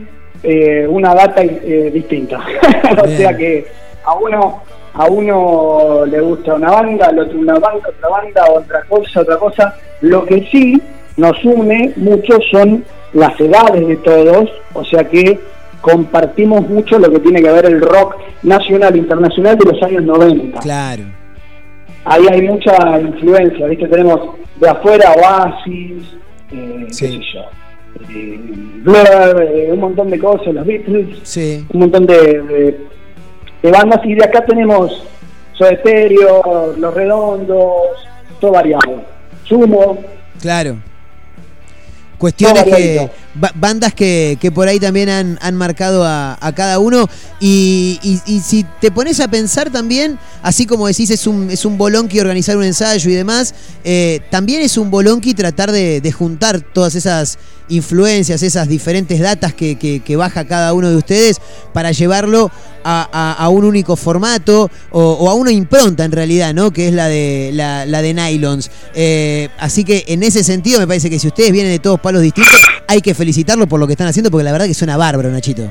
[0.43, 2.39] eh, una data eh, distinta.
[3.04, 3.66] o sea que
[4.04, 4.62] a uno
[4.93, 9.38] a uno le gusta una banda, al otro una banda, otra banda, otra cosa, otra
[9.38, 9.76] cosa.
[10.02, 10.82] Lo que sí
[11.16, 12.84] nos une mucho son
[13.14, 15.39] las edades de todos, o sea que
[15.82, 20.04] compartimos mucho lo que tiene que ver el rock nacional e internacional de los años
[20.04, 20.60] 90.
[20.60, 21.04] Claro.
[22.06, 23.88] Ahí hay mucha influencia, ¿viste?
[23.88, 26.04] Tenemos de afuera Oasis,
[26.52, 27.42] eh, qué sé yo,
[28.10, 28.40] eh,
[28.84, 31.66] Blur, eh, un montón de cosas, los Beatles, Sí.
[31.74, 32.78] un montón de, de-
[33.62, 35.06] de bandas y de acá tenemos
[35.54, 38.08] Soda Stereo, Los Redondos,
[38.40, 39.02] todo variado.
[39.44, 39.98] Sumo,
[40.42, 40.78] Claro.
[42.20, 46.78] Cuestiones que, ba- bandas que, que por ahí también han, han marcado a, a cada
[46.78, 47.08] uno.
[47.40, 51.64] Y, y- y si te pones a pensar también, así como decís, es un, es
[51.66, 56.12] un bolonqui organizar un ensayo y demás, eh, también es un bolonqui tratar de, de
[56.12, 57.40] juntar todas esas
[57.70, 61.38] influencias, esas diferentes datas que, que- que baja cada uno de ustedes
[61.74, 62.52] para llevarlo
[62.92, 66.72] a, a- a un único formato o, a una impronta en realidad, ¿no?
[66.72, 68.72] Que es la de la, de Nylons.
[68.96, 72.22] Eh, así que en ese sentido me parece que si ustedes vienen de todos palos
[72.22, 72.54] distintos,
[72.88, 75.64] hay que felicitarlos por lo que están haciendo porque la verdad que suena bárbaro, Nachito.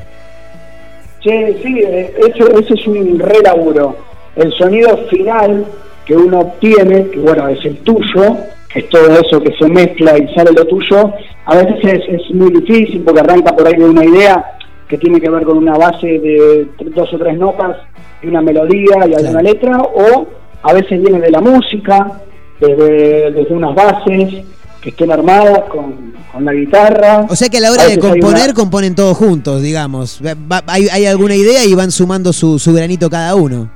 [1.21, 3.97] Che, sí, eh, eso, eso es un re laburo.
[4.37, 5.67] El sonido final
[6.07, 8.37] que uno obtiene, que bueno, es el tuyo,
[8.75, 11.13] es todo eso que se mezcla y sale lo tuyo,
[11.47, 14.45] a veces es, es muy difícil porque arranca por ahí de una idea
[14.89, 17.77] que tiene que ver con una base de dos o tres notas
[18.23, 20.27] y una melodía y alguna letra, o
[20.63, 22.21] a veces viene de la música,
[22.61, 24.45] desde, desde unas bases
[24.81, 27.27] que estén armadas con, con la guitarra.
[27.29, 30.21] O sea que a la hora de componer, una- componen todos juntos, digamos.
[30.25, 33.71] Va- hay, hay alguna idea y van sumando su, su granito cada uno.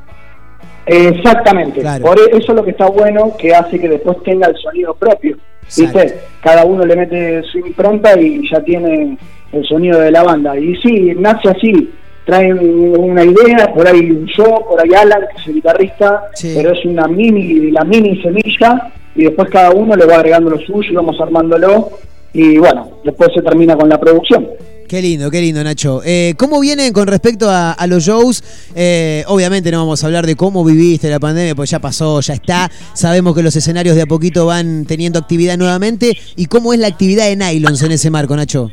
[0.87, 1.81] Exactamente.
[1.81, 2.05] Claro.
[2.05, 4.95] Por e- eso es lo que está bueno, que hace que después tenga el sonido
[4.95, 5.37] propio.
[5.77, 6.19] ¿Viste?
[6.43, 9.17] Cada uno le mete su impronta y ya tiene
[9.53, 10.59] el sonido de la banda.
[10.59, 11.91] Y sí, nace así.
[12.25, 12.57] Traen
[12.97, 17.09] una idea, por ahí yo, por ahí Alan, que es el guitarrista, pero es una
[17.09, 21.21] mini, la mini semilla, y después cada uno le va agregando lo suyo y vamos
[21.21, 21.91] armándolo,
[22.33, 24.47] y bueno, después se termina con la producción.
[24.89, 26.03] Qué lindo, qué lindo, Nacho.
[26.05, 28.45] Eh, ¿Cómo vienen con respecto a, a los shows?
[28.77, 32.35] Eh, obviamente no vamos a hablar de cómo viviste la pandemia, pues ya pasó, ya
[32.35, 32.71] está.
[32.93, 36.17] Sabemos que los escenarios de a poquito van teniendo actividad nuevamente.
[36.37, 38.71] ¿Y cómo es la actividad de Nylons en ese marco, Nacho?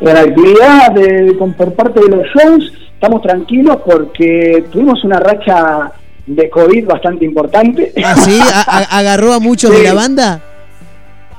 [0.00, 5.18] En la actividad de, con- por parte de los shows estamos tranquilos porque tuvimos una
[5.18, 5.92] racha
[6.26, 7.92] de COVID bastante importante.
[8.04, 8.38] ¿Ah, sí?
[8.54, 10.40] ¿A- a- ¿Agarró a muchos de la banda?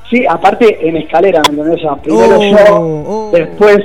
[0.10, 1.80] Sí, aparte en escalera, ¿me entendés?
[1.84, 3.80] O sea, primero Oh, yo, después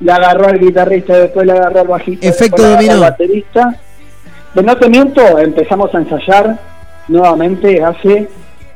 [0.00, 2.92] le agarró al guitarrista, después le agarró al bajista, Efecto dominó.
[2.94, 3.76] al baterista.
[4.54, 6.58] Pero no te miento, empezamos a ensayar
[7.08, 8.28] nuevamente hace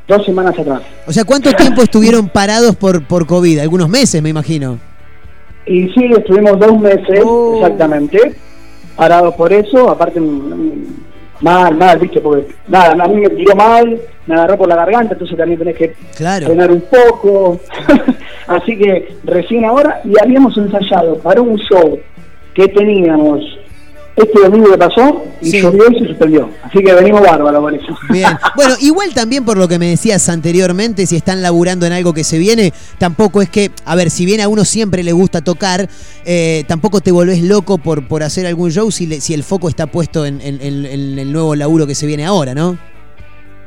[0.07, 0.83] dos semanas atrás.
[1.07, 3.61] O sea, ¿cuánto tiempo estuvieron parados por, por COVID?
[3.61, 4.79] Algunos meses, me imagino.
[5.67, 7.23] Y sí, estuvimos dos meses
[7.55, 8.35] exactamente
[8.97, 10.85] parados por eso, aparte mm,
[11.41, 15.15] mal, mal, viste, porque nada, a mí me tiró mal, me agarró por la garganta,
[15.15, 16.47] entonces también tenés que Claro.
[16.47, 17.61] frenar un poco.
[18.47, 21.99] Así que recién ahora, y habíamos ensayado para un show
[22.55, 23.41] que teníamos
[24.15, 26.51] este domingo que pasó y llovió y se suspendió.
[26.63, 27.97] Así que venimos bárbaros por eso.
[28.11, 28.29] Bien.
[28.57, 32.23] Bueno, igual también por lo que me decías anteriormente, si están laburando en algo que
[32.25, 35.89] se viene, tampoco es que, a ver, si bien a uno siempre le gusta tocar,
[36.27, 39.69] eh, tampoco te volvés loco por, por hacer algún show si, le- si el foco
[39.71, 42.77] está puesto en, en- en- en el nuevo laburo que se viene ahora, ¿no?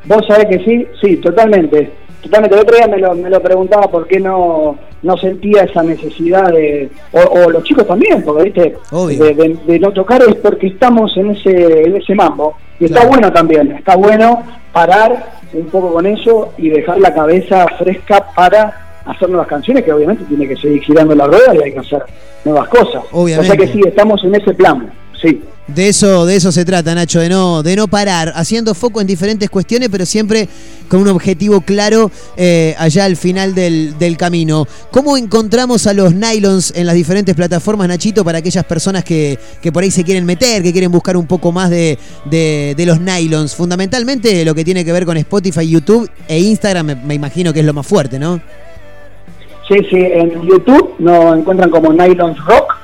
[0.06, 1.92] Vos sabés que sí, sí, totalmente.
[2.26, 2.56] Totalmente.
[2.56, 6.52] El otro día me lo, me lo preguntaba por qué no, no sentía esa necesidad
[6.52, 6.90] de.
[7.14, 8.76] O, o los chicos también, porque viste,
[9.18, 12.58] de, de- de no tocar es porque estamos en ese, en ese mambo.
[12.80, 14.44] Y está bueno también, está bueno
[14.74, 19.94] parar un poco con eso y dejar la cabeza fresca para hacer nuevas canciones, que
[19.94, 22.04] obviamente tiene que seguir girando la rueda y hay que hacer
[22.44, 23.04] nuevas cosas.
[23.12, 23.54] Obviamente.
[23.54, 24.92] O sea que sí, estamos en ese plan,
[25.22, 25.42] sí.
[25.68, 29.08] De eso, de eso se trata, Nacho, de no, de no parar, haciendo foco en
[29.08, 30.48] diferentes cuestiones, pero siempre
[30.88, 34.68] con un objetivo claro eh, allá al final del, del camino.
[34.92, 39.72] ¿Cómo encontramos a los nylons en las diferentes plataformas, Nachito, para aquellas personas que, que
[39.72, 43.00] por ahí se quieren meter, que quieren buscar un poco más de, de- de los
[43.00, 43.56] nylons?
[43.56, 47.60] Fundamentalmente lo que tiene que ver con Spotify, YouTube e Instagram, me, me imagino que
[47.62, 48.40] es lo más fuerte, ¿no?
[49.68, 52.76] Sí, sí, en YouTube nos encuentran como Nylons Rock,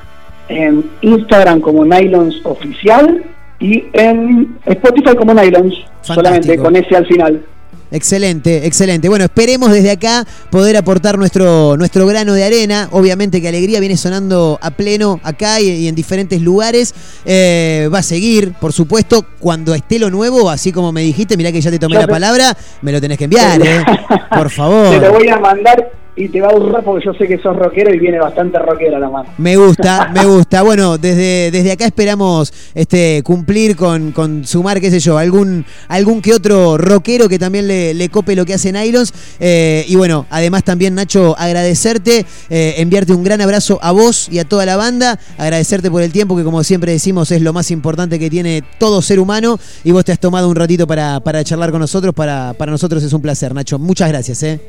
[0.48, 3.22] en Instagram como Nylons Oficial
[3.60, 7.44] y en Spotify como Nylons, solamente con ese al final.
[7.92, 9.08] Excelente, excelente.
[9.08, 12.88] Bueno, esperemos desde acá poder aportar nuestro, nuestro grano de arena.
[12.90, 16.94] Obviamente que Alegría viene sonando a pleno acá y, y en diferentes lugares.
[17.26, 21.52] Eh, va a seguir, por supuesto, cuando esté lo nuevo, así como me dijiste, mirá
[21.52, 23.84] que ya te tomé la palabra, me lo tenés que enviar, ¿eh?
[24.30, 25.12] Por Te lo favor.
[25.12, 27.98] voy a mandar y te va a durar porque yo sé que sos rockero y
[27.98, 29.30] viene bastante rockera la mano.
[29.38, 30.62] Me gusta, me gusta.
[30.62, 36.20] Bueno, desde, desde acá esperamos este, cumplir con, con sumar, qué sé yo, algún, algún
[36.20, 39.12] que otro rockero que también le, le cope lo que hace Nylons.
[39.40, 44.38] Eh, y bueno, además también, Nacho, agradecerte, eh, enviarte un gran abrazo a vos y
[44.38, 47.70] a toda la banda, agradecerte por el tiempo que como siempre decimos es lo más
[47.70, 51.42] importante que tiene todo ser humano y vos te has tomado un ratito para, para
[51.42, 53.78] charlar con nosotros, para, para nosotros es un placer, Nacho.
[53.78, 54.60] Muchas gracias, ¿eh?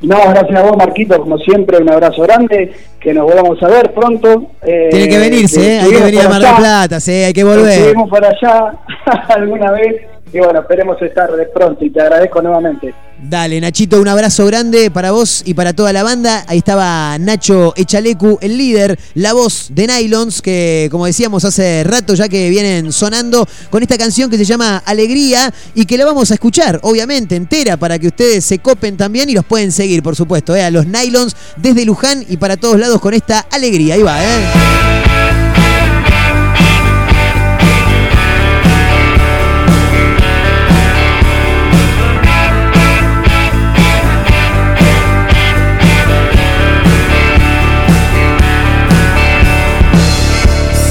[0.00, 3.92] No, gracias a vos, Marquito, como siempre, un abrazo grande, que nos volvamos a ver
[3.92, 4.50] pronto.
[4.62, 5.80] Eh, Tiene que venirse, ¿eh?
[5.80, 7.78] Hay que venir a Mar del Plata, sí, hay que volver.
[7.78, 8.72] Estuvimos por allá
[9.28, 10.02] alguna vez
[10.32, 12.94] y bueno, esperemos estar de pronto y te agradezco nuevamente.
[13.20, 16.44] Dale, Nachito, un abrazo grande para vos y para toda la banda.
[16.46, 22.14] Ahí estaba Nacho Echalecu, el líder, la voz de Nylons, que como decíamos hace rato
[22.14, 26.30] ya que vienen sonando con esta canción que se llama Alegría y que la vamos
[26.30, 30.14] a escuchar, obviamente, entera, para que ustedes se copen también y los pueden seguir, por
[30.14, 30.62] supuesto, ¿eh?
[30.62, 33.94] a los Nylons desde Luján y para todos lados con esta alegría.
[33.94, 34.40] Ahí va, ¿eh?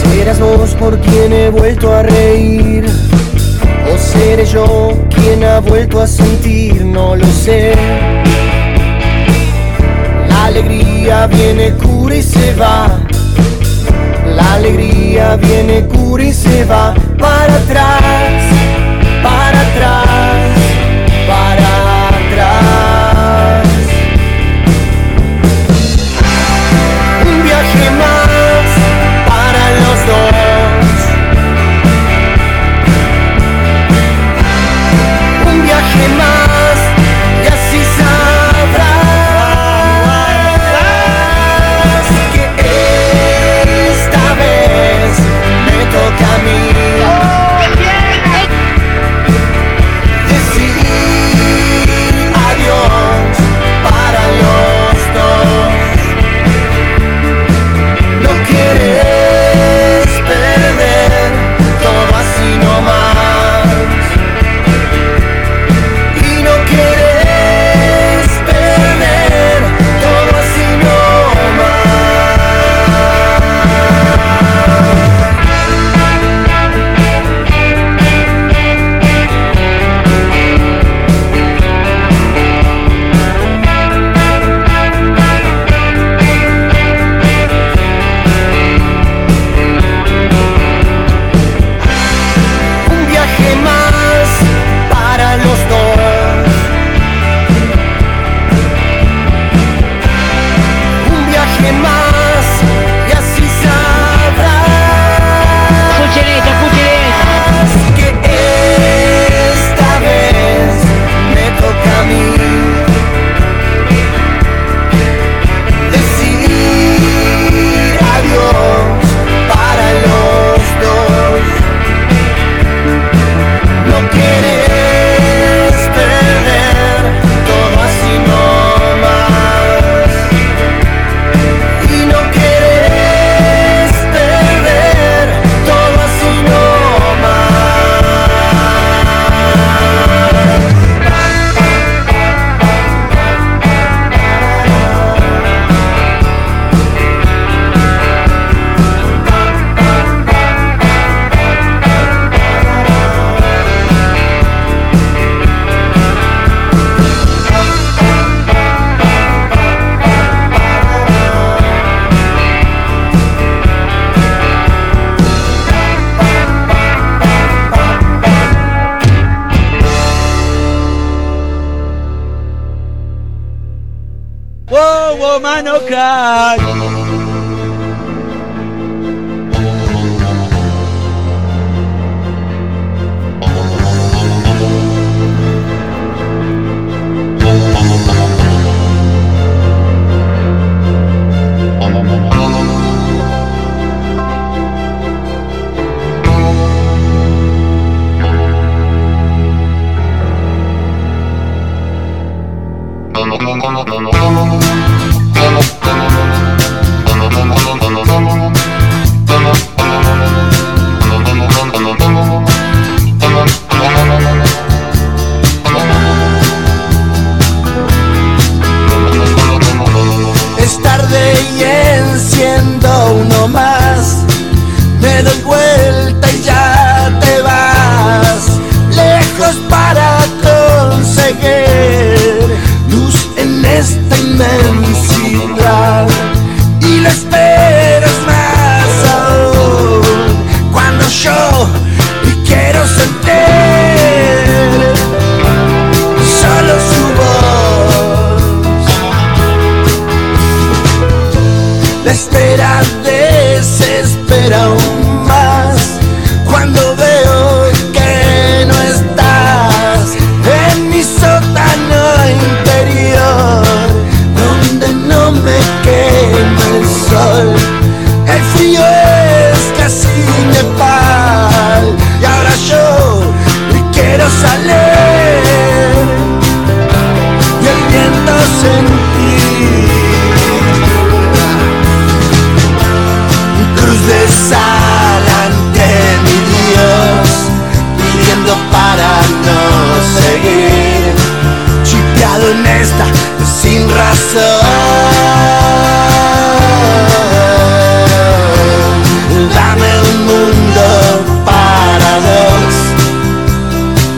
[0.03, 2.85] Serás vos por quien he vuelto a reír
[3.91, 7.73] O seré yo quien ha vuelto a sentir, no lo sé
[10.47, 13.01] La alegría viene, cura y se va.
[14.33, 16.93] La alegría viene, cura y se va.
[17.19, 18.43] Para atrás,
[19.21, 20.05] para atrás,
[21.27, 22.76] para atrás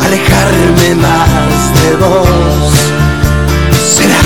[0.09, 2.73] alejarme más de vos
[3.77, 4.21] será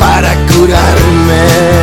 [0.00, 1.79] para curarme.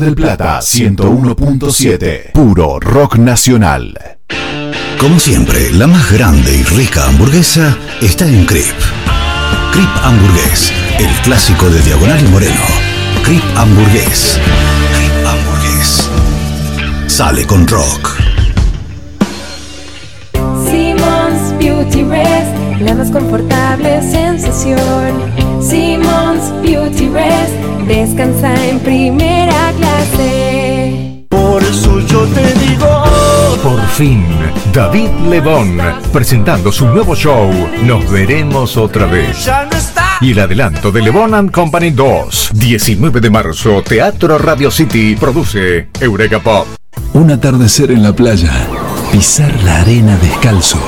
[0.00, 4.18] Del Plata 101.7, puro rock nacional.
[4.98, 8.74] Como siempre, la más grande y rica hamburguesa está en Crip.
[9.72, 12.60] Crip Hamburgués, el clásico de Diagonal y Moreno.
[13.24, 14.38] Crip Hamburgués.
[14.96, 16.10] Crip Hamburgués.
[17.06, 18.18] Sale con rock.
[20.70, 25.22] Simmons Beauty Rest, la más confortable sensación.
[25.62, 31.24] Simmons Beauty Rest descansa en primera clase.
[31.28, 33.04] Por eso yo te digo.
[33.62, 34.24] Por fin,
[34.72, 35.80] David Lebón,
[36.12, 37.50] presentando su nuevo show,
[37.82, 39.44] Nos veremos otra vez.
[39.44, 40.18] Ya no está.
[40.20, 45.88] Y el adelanto de Lebon and Company 2, 19 de marzo, Teatro Radio City, produce
[46.00, 46.66] Eureka Pop.
[47.12, 48.52] Un atardecer en la playa,
[49.12, 50.78] pisar la arena descalzo,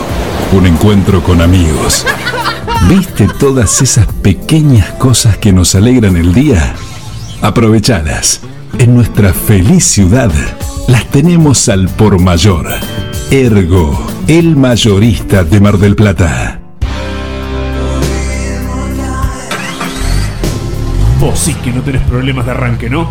[0.53, 2.07] un encuentro con amigos.
[2.89, 6.75] ¿Viste todas esas pequeñas cosas que nos alegran el día?
[7.40, 8.40] Aprovechadas.
[8.78, 10.31] En nuestra feliz ciudad
[10.89, 12.66] las tenemos al por mayor.
[13.31, 16.60] Ergo, el mayorista de Mar del Plata.
[21.20, 23.10] Vos sí que no tenés problemas de arranque, ¿no?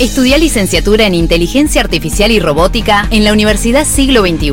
[0.00, 4.52] Estudia licenciatura en Inteligencia Artificial y Robótica en la Universidad Siglo XXI.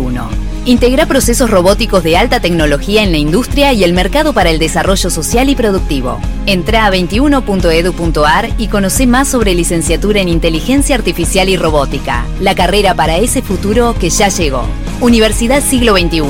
[0.65, 5.09] Integra procesos robóticos de alta tecnología en la industria y el mercado para el desarrollo
[5.09, 6.19] social y productivo.
[6.45, 12.93] Entra a 21.edu.ar y conoce más sobre licenciatura en Inteligencia Artificial y Robótica, la carrera
[12.93, 14.67] para ese futuro que ya llegó.
[14.99, 16.21] Universidad Siglo XXI,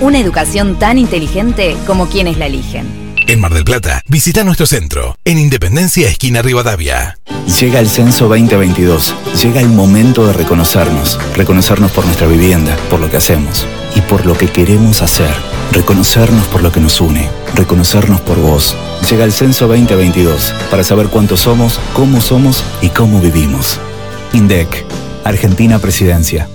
[0.00, 3.01] una educación tan inteligente como quienes la eligen.
[3.32, 7.16] En Mar del Plata, visita nuestro centro, en Independencia Esquina Rivadavia.
[7.58, 9.14] Llega el censo 2022.
[9.42, 11.18] Llega el momento de reconocernos.
[11.34, 15.34] Reconocernos por nuestra vivienda, por lo que hacemos y por lo que queremos hacer.
[15.72, 17.26] Reconocernos por lo que nos une.
[17.54, 18.76] Reconocernos por vos.
[19.08, 23.80] Llega el censo 2022 para saber cuántos somos, cómo somos y cómo vivimos.
[24.34, 24.84] INDEC,
[25.24, 26.50] Argentina Presidencia.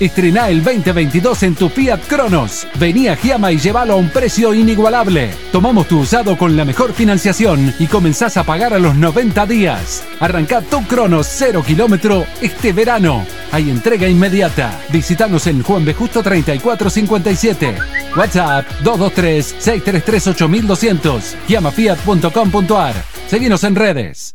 [0.00, 2.66] Estrená el 2022 en tu Fiat Cronos.
[2.78, 5.30] Vení a Giama y llévalo a un precio inigualable.
[5.52, 10.04] Tomamos tu usado con la mejor financiación y comenzás a pagar a los 90 días.
[10.20, 13.24] Arrancá tu Cronos 0 kilómetro este verano.
[13.52, 14.80] Hay entrega inmediata.
[14.90, 15.94] Visítanos en Juan B.
[15.94, 17.76] Justo 3457.
[18.16, 21.36] WhatsApp 223-633-8200.
[21.46, 22.94] Giamafiat.com.ar.
[23.28, 24.34] Seguinos en redes.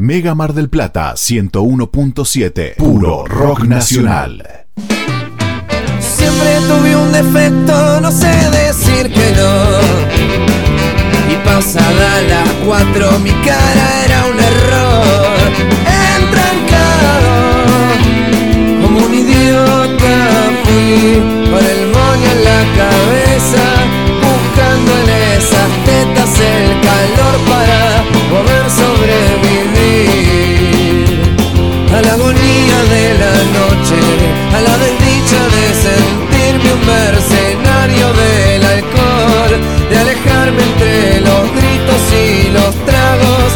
[0.00, 2.76] Mega Mar del Plata 101.7.
[2.76, 4.64] Puro rock nacional.
[6.00, 9.78] Siempre tuve un defecto, no sé decir que no.
[11.30, 15.52] Y pasada las cuatro mi cara era un error.
[16.16, 17.34] Entrancado,
[18.80, 20.16] como un idiota
[20.64, 21.20] fui,
[21.50, 23.64] con el moño en la cabeza,
[25.40, 27.80] esas tetas el calor para
[28.32, 29.88] poder sobrevivir.
[31.96, 33.98] A la agonía de la noche,
[34.56, 39.52] a la desdicha de sentirme un mercenario del alcohol,
[39.90, 43.48] de alejarme entre los gritos y los tragos,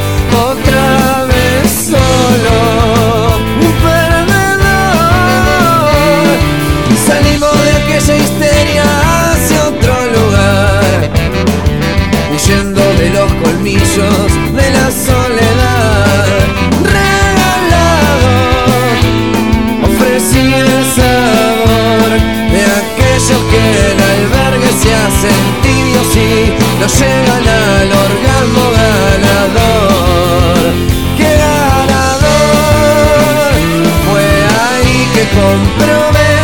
[14.85, 16.27] la soledad.
[16.97, 18.33] Regalado,
[19.89, 22.11] ofrecí el sabor
[22.55, 26.29] de aquellos que en albergue se hacen tibios y
[26.81, 30.63] no llegan al orgasmo ganador.
[31.19, 32.73] ¡Qué ganador!
[34.07, 34.29] Fue
[34.69, 36.35] ahí que comprobé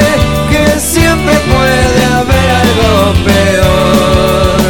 [0.50, 2.90] que siempre puede haber algo
[3.28, 4.60] peor.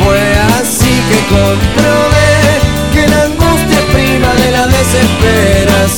[0.00, 0.22] Fue
[0.60, 1.89] así que comprobé
[5.82, 5.88] y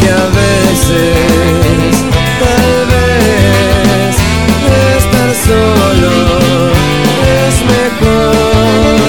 [0.00, 1.94] que a veces,
[2.40, 4.16] tal vez,
[4.96, 6.12] estar solo
[7.46, 9.08] es mejor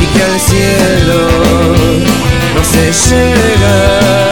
[0.00, 1.20] y que al cielo
[2.54, 4.31] no se llega.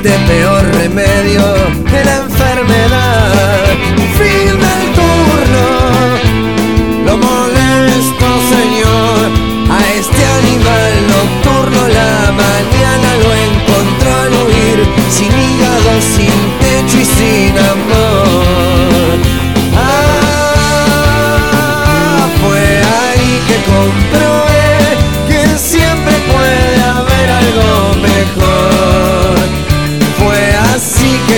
[0.00, 1.42] existe peor remedio
[1.84, 3.64] que la enfermedad.
[4.18, 5.66] Fin del turno,
[7.04, 9.30] lo molesto señor,
[9.70, 14.78] a este animal nocturno la mañana lo encontró al huir
[15.10, 15.32] sin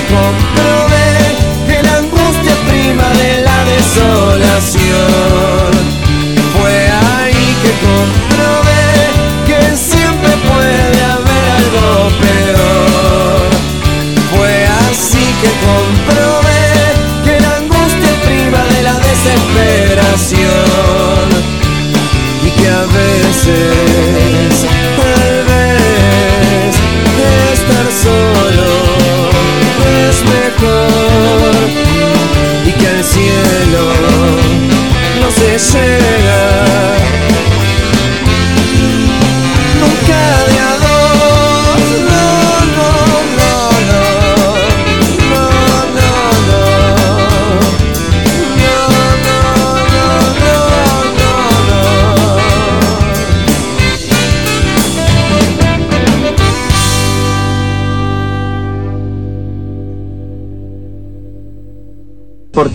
[0.09, 5.52] comprobé que la angustia prima de la desolación.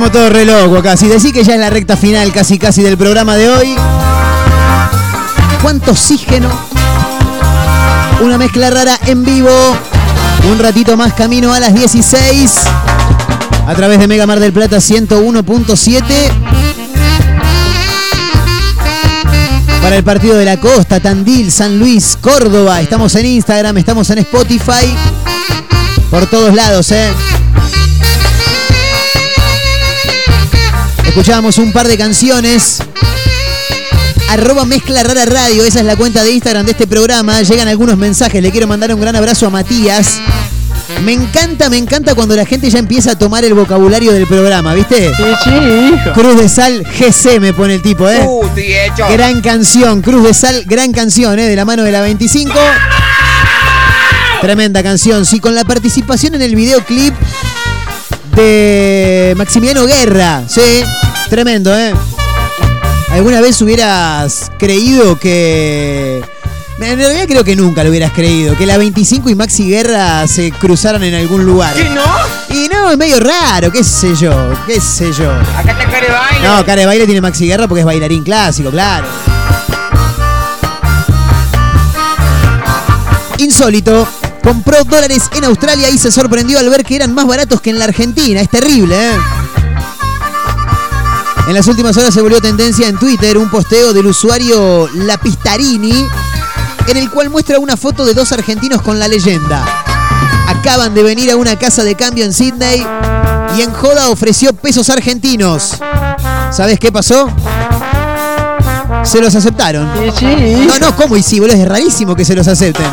[0.00, 0.96] Estamos todos re locos acá.
[0.96, 3.76] Si decís que ya es la recta final casi casi del programa de hoy.
[5.60, 6.48] ¿Cuánto oxígeno?
[8.22, 9.50] Una mezcla rara en vivo.
[10.50, 12.54] Un ratito más camino a las 16.
[13.66, 16.02] A través de Mega Mar del Plata 101.7.
[19.82, 22.80] Para el partido de la costa, Tandil, San Luis, Córdoba.
[22.80, 24.96] Estamos en Instagram, estamos en Spotify.
[26.10, 27.12] Por todos lados, ¿eh?
[31.10, 32.78] Escuchábamos un par de canciones.
[34.28, 37.42] Arroba Mezcla Rara Radio, esa es la cuenta de Instagram de este programa.
[37.42, 40.20] Llegan algunos mensajes, le quiero mandar un gran abrazo a Matías.
[41.02, 44.72] Me encanta, me encanta cuando la gente ya empieza a tomar el vocabulario del programa,
[44.72, 45.12] ¿viste?
[45.16, 48.24] Sí, sí, Cruz de Sal GC me pone el tipo, ¿eh?
[48.24, 49.04] Uh, hecho.
[49.10, 51.48] Gran canción, Cruz de Sal, gran canción, ¿eh?
[51.48, 52.52] De la mano de la 25.
[54.40, 57.14] Tremenda canción, sí, con la participación en el videoclip
[58.34, 60.82] de Maximiliano Guerra, sí,
[61.28, 61.94] tremendo, ¿eh?
[63.10, 66.22] ¿Alguna vez hubieras creído que...
[66.80, 70.50] En realidad creo que nunca lo hubieras creído, que la 25 y Maxi Guerra se
[70.50, 71.74] cruzaran en algún lugar.
[71.74, 72.04] ¿Qué no?
[72.48, 75.30] Y no, es medio raro, qué sé yo, qué sé yo.
[75.30, 76.48] Acá está cara de baile.
[76.48, 79.06] No, cara de baile tiene Maxi Guerra porque es bailarín clásico, claro.
[83.38, 84.08] Insólito.
[84.50, 87.78] Compró dólares en Australia y se sorprendió al ver que eran más baratos que en
[87.78, 88.40] la Argentina.
[88.40, 89.16] Es terrible, ¿eh?
[91.46, 96.04] En las últimas horas se volvió tendencia en Twitter un posteo del usuario Lapistarini
[96.88, 99.64] en el cual muestra una foto de dos argentinos con la leyenda.
[100.48, 102.84] Acaban de venir a una casa de cambio en Sydney
[103.56, 105.76] y en joda ofreció pesos argentinos.
[106.50, 107.30] ¿Sabes qué pasó?
[109.04, 109.88] Se los aceptaron.
[110.66, 111.16] No, no, ¿cómo?
[111.16, 112.86] Y sí, boludo, es rarísimo que se los acepten.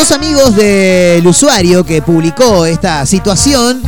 [0.00, 3.82] Dos amigos del usuario que publicó esta situación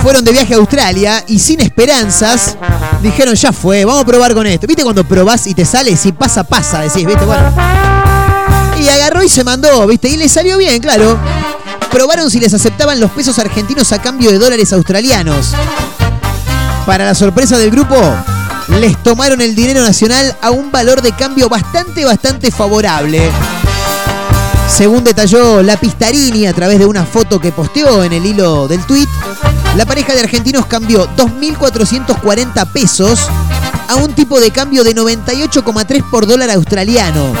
[0.00, 2.56] fueron de viaje a Australia y sin esperanzas
[3.02, 4.68] dijeron, ya fue, vamos a probar con esto.
[4.68, 5.96] ¿Viste cuando probás y te sale?
[5.96, 7.24] Si pasa, pasa, decís, ¿viste?
[7.24, 7.52] Bueno.
[8.80, 10.08] Y agarró y se mandó, ¿viste?
[10.08, 11.18] Y le salió bien, claro.
[11.90, 15.48] Probaron si les aceptaban los pesos argentinos a cambio de dólares australianos.
[16.86, 17.96] Para la sorpresa del grupo,
[18.78, 23.32] les tomaron el dinero nacional a un valor de cambio bastante, bastante favorable.
[24.76, 28.84] Según detalló la Pistarini a través de una foto que posteó en el hilo del
[28.86, 29.08] tweet,
[29.76, 33.28] la pareja de argentinos cambió 2.440 pesos
[33.88, 37.32] a un tipo de cambio de 98,3 por dólar australiano,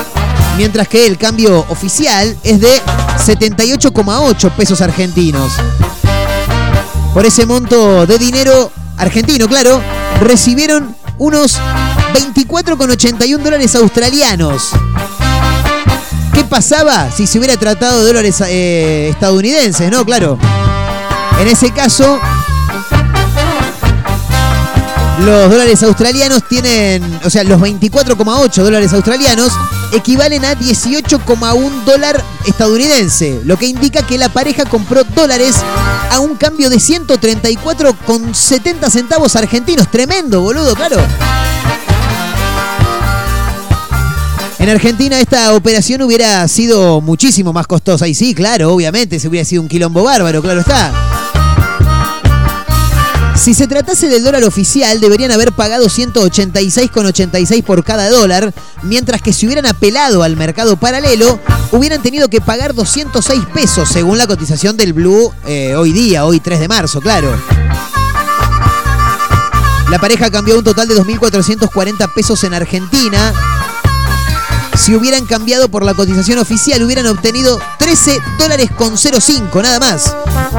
[0.56, 2.80] mientras que el cambio oficial es de
[3.24, 5.52] 78,8 pesos argentinos.
[7.14, 9.80] Por ese monto de dinero argentino, claro,
[10.20, 11.58] recibieron unos
[12.12, 14.70] 24,81 dólares australianos.
[16.50, 19.88] ¿Qué pasaba si se hubiera tratado de dólares eh, estadounidenses?
[19.88, 20.36] No, claro.
[21.40, 22.18] En ese caso,
[25.24, 29.52] Los dólares australianos tienen, o sea, los 24,8 dólares australianos
[29.92, 35.54] equivalen a 18,1 dólar estadounidense, lo que indica que la pareja compró dólares
[36.10, 39.88] a un cambio de 134,70 centavos argentinos.
[39.88, 40.96] Tremendo, boludo, claro.
[44.60, 48.06] En Argentina esta operación hubiera sido muchísimo más costosa.
[48.06, 50.92] Y sí, claro, obviamente, se hubiera sido un quilombo bárbaro, claro está.
[53.34, 59.32] Si se tratase del dólar oficial, deberían haber pagado 186,86 por cada dólar, mientras que
[59.32, 61.40] si hubieran apelado al mercado paralelo,
[61.72, 66.38] hubieran tenido que pagar 206 pesos, según la cotización del Blue eh, hoy día, hoy
[66.38, 67.34] 3 de marzo, claro.
[69.90, 73.32] La pareja cambió un total de 2.440 pesos en Argentina.
[74.80, 80.16] Si hubieran cambiado por la cotización oficial, hubieran obtenido 13 dólares con 05, nada más.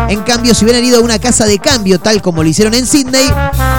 [0.09, 2.85] En cambio, si hubieran ido a una casa de cambio, tal como lo hicieron en
[2.85, 3.27] Sydney,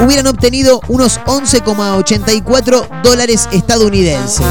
[0.04, 4.44] hubieran obtenido unos 11,84 dólares estadounidenses.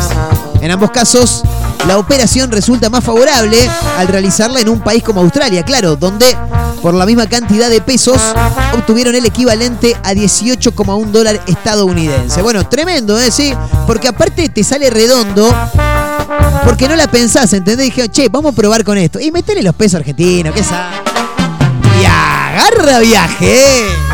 [0.61, 1.43] En ambos casos,
[1.87, 3.57] la operación resulta más favorable
[3.97, 6.37] al realizarla en un país como Australia, claro, donde
[6.81, 8.21] por la misma cantidad de pesos
[8.73, 12.41] obtuvieron el equivalente a 18,1 dólar estadounidense.
[12.41, 13.31] Bueno, tremendo, ¿eh?
[13.31, 13.53] Sí,
[13.87, 15.51] porque aparte te sale redondo.
[16.63, 17.85] Porque no la pensás, ¿entendés?
[17.85, 19.19] Dije, che, vamos a probar con esto.
[19.19, 20.95] Y metele los pesos argentinos, ¿qué sabe?
[21.99, 24.10] Y agarra viaje.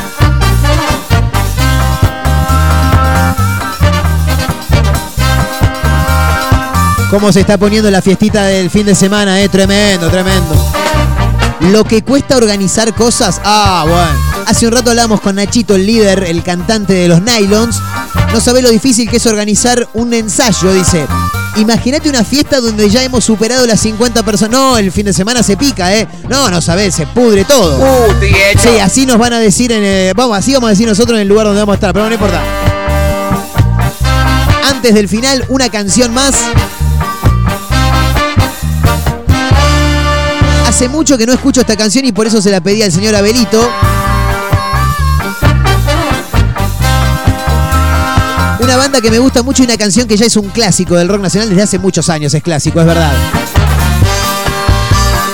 [7.09, 9.47] ¿Cómo se está poniendo la fiestita del fin de semana, eh?
[9.47, 10.55] Tremendo, tremendo.
[11.71, 14.45] Lo que cuesta organizar cosas, ah, bueno.
[14.45, 17.81] Hace un rato hablamos con Nachito, el líder, el cantante de los Nylons.
[18.33, 21.05] No sabe lo difícil que es organizar un ensayo, dice.
[21.55, 24.51] Imagínate una fiesta donde ya hemos superado las 50 personas.
[24.51, 26.07] No, el fin de semana se pica, ¿eh?
[26.29, 27.79] No, no sabés, se pudre todo.
[28.61, 29.81] sí, así nos van a decir en.
[29.83, 32.07] eh, vamos, así vamos a decir nosotros en el lugar donde vamos a estar, pero
[32.07, 32.41] no importa.
[34.69, 36.35] Antes del final, una canción más.
[40.77, 43.15] Hace mucho que no escucho esta canción y por eso se la pedí al señor
[43.15, 43.67] Abelito.
[48.59, 51.07] Una banda que me gusta mucho y una canción que ya es un clásico del
[51.07, 53.11] rock nacional desde hace muchos años, es clásico, es verdad.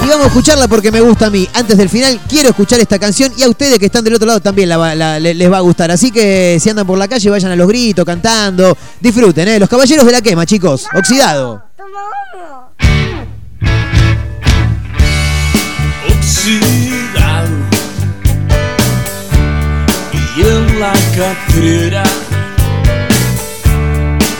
[0.06, 1.46] Y vamos a escucharla porque me gusta a mí.
[1.54, 4.40] Antes del final quiero escuchar esta canción y a ustedes que están del otro lado
[4.40, 5.92] también les va a gustar.
[5.92, 9.60] Así que si andan por la calle vayan a los gritos, cantando, disfruten, ¿eh?
[9.60, 10.88] Los caballeros de la quema, chicos.
[10.96, 11.66] Oxidado.
[16.46, 16.52] Y
[20.42, 22.04] en la cartera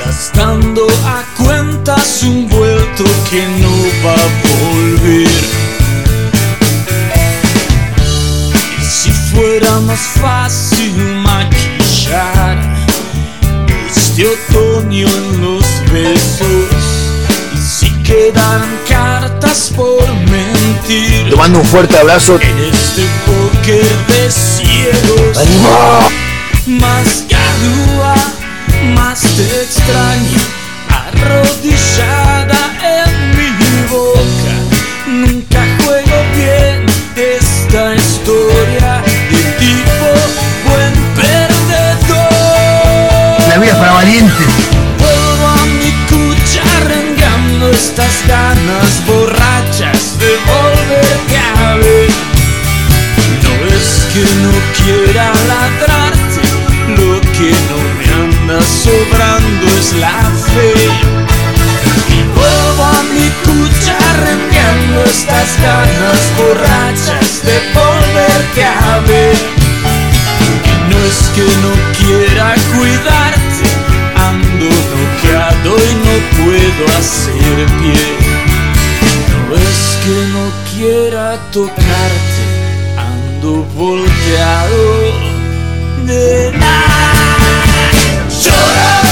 [0.06, 3.72] gastando a cuentas un vuelto que no
[4.06, 4.28] va a
[4.74, 5.30] volver.
[8.82, 10.94] Y si fuera más fácil
[11.24, 12.58] maquillar
[13.90, 16.73] este otoño en los besos
[18.14, 22.40] si quedaran cartas por mentir Te mando un fuerte abrazo.
[22.42, 26.10] en este póker de ciegos ¡Ánimo!
[26.66, 28.16] Más garúa,
[28.96, 30.40] más te extraño
[30.90, 32.63] Arrodillada
[47.94, 52.10] estas ganas borrachas de volverte a ver.
[53.44, 56.42] No es que no quiera ladrarte,
[56.98, 60.20] lo que no me anda sobrando es la
[60.54, 60.74] fe.
[62.10, 69.38] Y vuelvo a mi cucha arengando estas ganas borrachas de volverte a ver.
[70.90, 73.53] No es que no quiera cuidarte,
[74.30, 78.06] ando noqueado y no puedo hacer pie.
[79.50, 80.44] No es que no
[80.74, 82.44] quiera tocarte,
[82.98, 84.86] ando volteado
[86.06, 87.14] de nada.
[88.42, 89.03] Llora,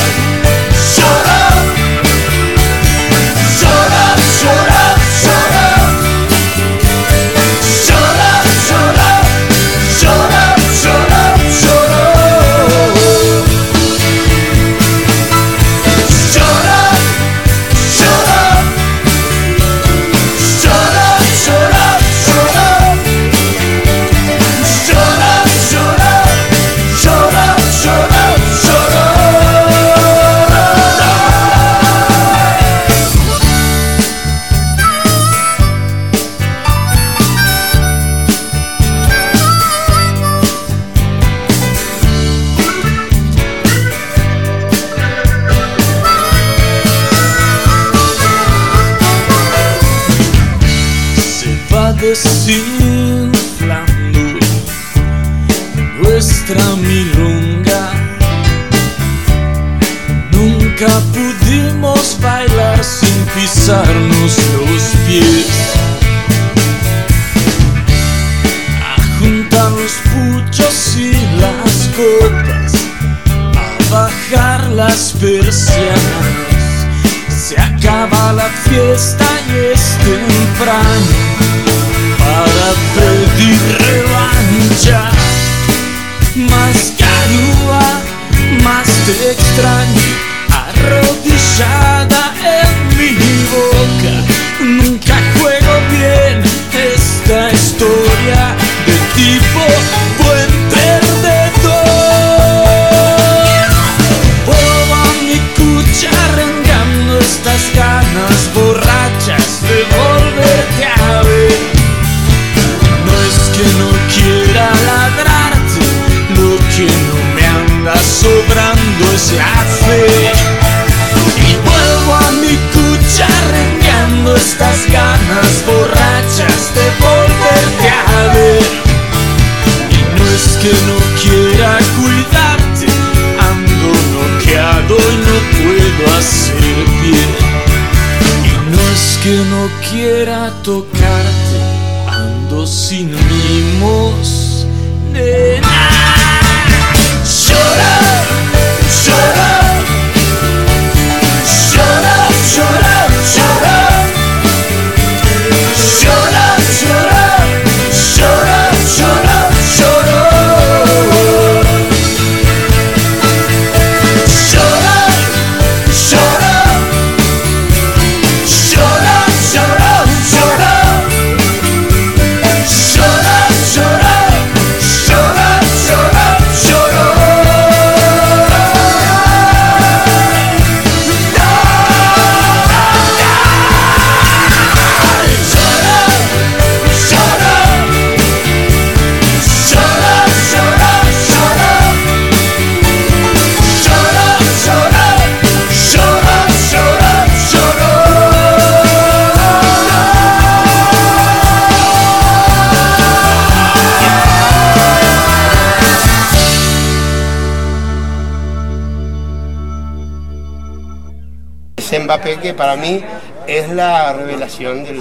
[212.62, 213.04] para mí
[213.48, 215.00] es la revelación del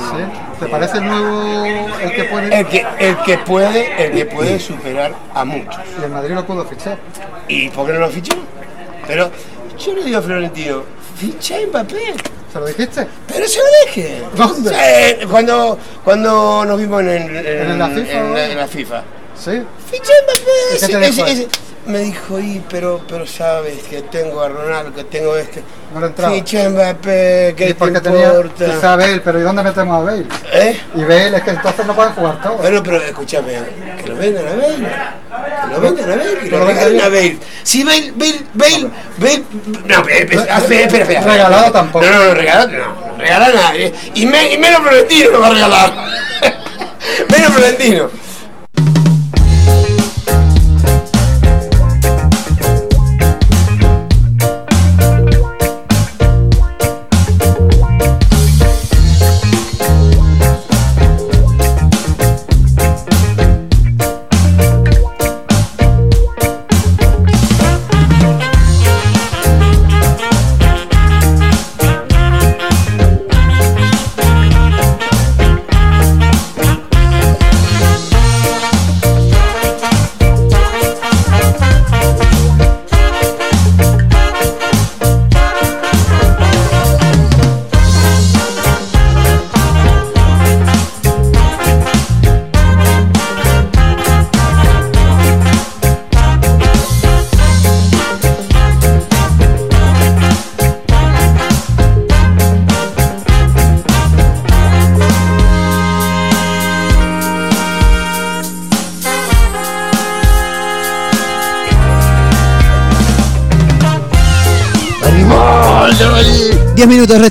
[0.59, 1.67] ¿Te parece el nuevo
[2.03, 2.59] el que puede?
[2.59, 6.47] el que el que puede el que puede superar a muchos Y el Madrid lo
[6.47, 6.97] pudo fichar.
[7.49, 8.33] y por qué no lo fichó
[9.07, 9.31] pero
[9.79, 10.85] yo le digo a Florentino
[11.19, 12.15] ficha Mbappé
[12.51, 13.07] ¿Se lo dijiste?
[13.29, 14.71] pero se lo deje ¿Dónde?
[14.71, 18.19] Sí, cuando cuando nos vimos en, en- ¿En la FIFA,
[18.53, 19.03] en la- FIFA
[19.39, 19.63] Sí.
[19.91, 21.49] ficha Mbappé
[21.91, 25.63] me dijo y pero pero sabes que tengo a Ronaldo que tengo este
[25.93, 26.33] No lo entraba.
[26.35, 28.65] ficha a Mbappé ¿qué te porque tenía importa?
[28.67, 30.27] que sea Bale, pero ¿y dónde metemos a Bale?
[30.53, 30.81] ¿Eh?
[30.95, 32.59] Y Bale es que entonces no pueden jugar todos.
[32.59, 33.53] Bueno, pero escúchame,
[34.03, 34.89] que lo vendan a Bale.
[35.69, 37.39] Que lo vendan a Bale, que ¿Que lo regalen a Bale.
[37.63, 39.45] Si Bale, Bale, Bale, Bale.
[39.87, 41.21] No, espera, espera, espera, espera, espera.
[41.23, 42.05] Regalado tampoco.
[42.07, 42.79] No, no, no, regalado no.
[43.11, 43.93] No regala a nadie.
[44.15, 45.93] Y, me- y menos Florentino lo va a regalar.
[47.31, 48.11] menos Florentino.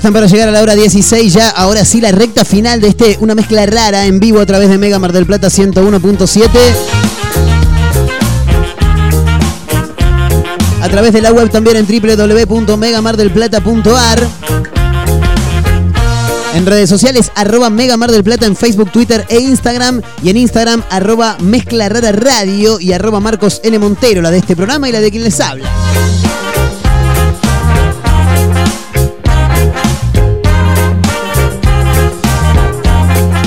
[0.00, 1.32] restan para llegar a la hora 16.
[1.32, 4.70] Ya, ahora sí, la recta final de este, una mezcla rara en vivo a través
[4.70, 6.48] de Mega Mar del Plata 101.7.
[10.82, 14.26] A través de la web también en www.megamardelplata.ar.
[16.54, 20.02] En redes sociales, arroba Mega Mar del Plata en Facebook, Twitter e Instagram.
[20.22, 23.78] Y en Instagram, arroba Mezcla Rara Radio y arroba Marcos N.
[23.78, 25.70] Montero, la de este programa y la de quien les habla.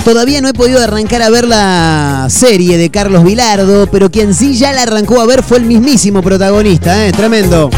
[0.04, 4.54] Todavía no he podido arrancar a ver la serie de Carlos Vilardo, pero quien sí
[4.58, 7.14] ya la arrancó a ver fue el mismísimo protagonista, ¿eh?
[7.14, 7.70] Tremendo.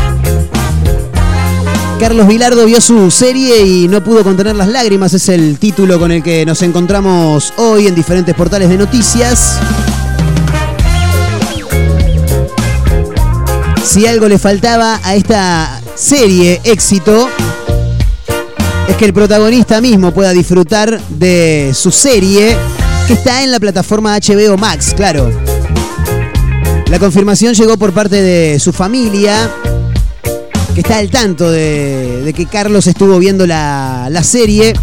[2.00, 6.12] Carlos Vilardo vio su serie y no pudo contener las lágrimas, es el título con
[6.12, 9.60] el que nos encontramos hoy en diferentes portales de noticias.
[13.84, 17.30] Si algo le faltaba a esta serie éxito,
[18.88, 22.56] es que el protagonista mismo pueda disfrutar de su serie
[23.08, 25.32] que está en la plataforma HBO Max, claro.
[26.90, 29.52] La confirmación llegó por parte de su familia,
[30.74, 34.74] que está al tanto de, que Carlos estuvo viendo la, la serie.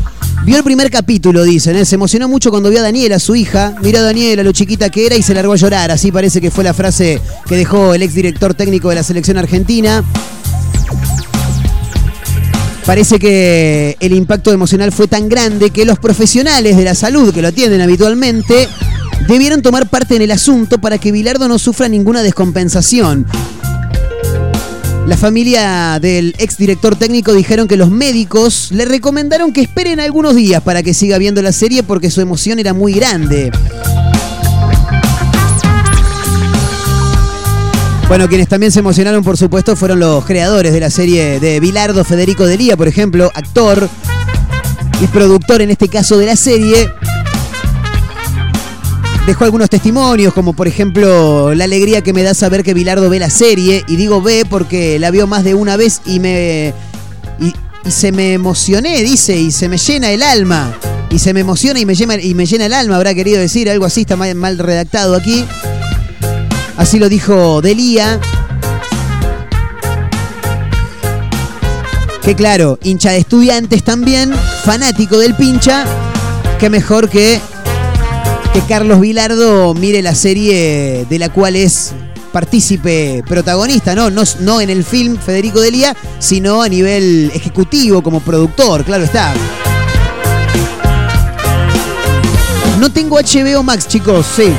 [0.44, 1.84] Vio el primer capítulo, dicen, ¿eh?
[1.84, 3.74] se emocionó mucho cuando vio a Daniela, su hija.
[3.82, 5.90] Miró a Daniela, lo chiquita que era, y se largó a llorar.
[5.92, 10.04] Así parece que fue la frase que dejó el exdirector técnico de la selección argentina.
[12.86, 17.40] Parece que el impacto emocional fue tan grande que los profesionales de la salud que
[17.40, 18.68] lo atienden habitualmente
[19.28, 23.26] debieron tomar parte en el asunto para que Bilardo no sufra ninguna descompensación.
[25.06, 30.62] La familia del exdirector técnico dijeron que los médicos le recomendaron que esperen algunos días
[30.62, 33.50] para que siga viendo la serie porque su emoción era muy grande.
[38.12, 42.04] Bueno, quienes también se emocionaron, por supuesto, fueron los creadores de la serie de Bilardo,
[42.04, 43.88] Federico Delía, por ejemplo, actor
[45.00, 46.90] y productor en este caso de la serie.
[49.26, 53.18] Dejó algunos testimonios, como por ejemplo la alegría que me da saber que Bilardo ve
[53.18, 53.82] la serie.
[53.88, 56.74] Y digo ve porque la vio más de una vez y me.
[57.40, 57.54] Y,
[57.90, 60.76] se me emocioné, dice, y se me llena el alma.
[61.08, 64.16] Y se me emociona y me llena, el alma, habrá querido decir, algo así, está
[64.16, 65.46] mal redactado aquí.
[66.76, 68.20] Así lo dijo Delía.
[72.22, 74.32] Que claro, hincha de estudiantes también,
[74.64, 75.84] fanático del pincha.
[76.58, 77.40] Que mejor que,
[78.52, 81.92] que Carlos Vilardo mire la serie de la cual es
[82.32, 84.10] partícipe protagonista, ¿no?
[84.10, 84.22] ¿no?
[84.40, 89.34] No en el film Federico Delía, sino a nivel ejecutivo como productor, claro está.
[92.78, 94.52] No tengo HBO Max, chicos, sí.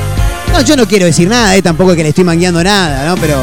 [0.54, 3.16] No, yo no quiero decir nada, eh, tampoco es que le estoy mangueando nada, ¿no?
[3.16, 3.42] Pero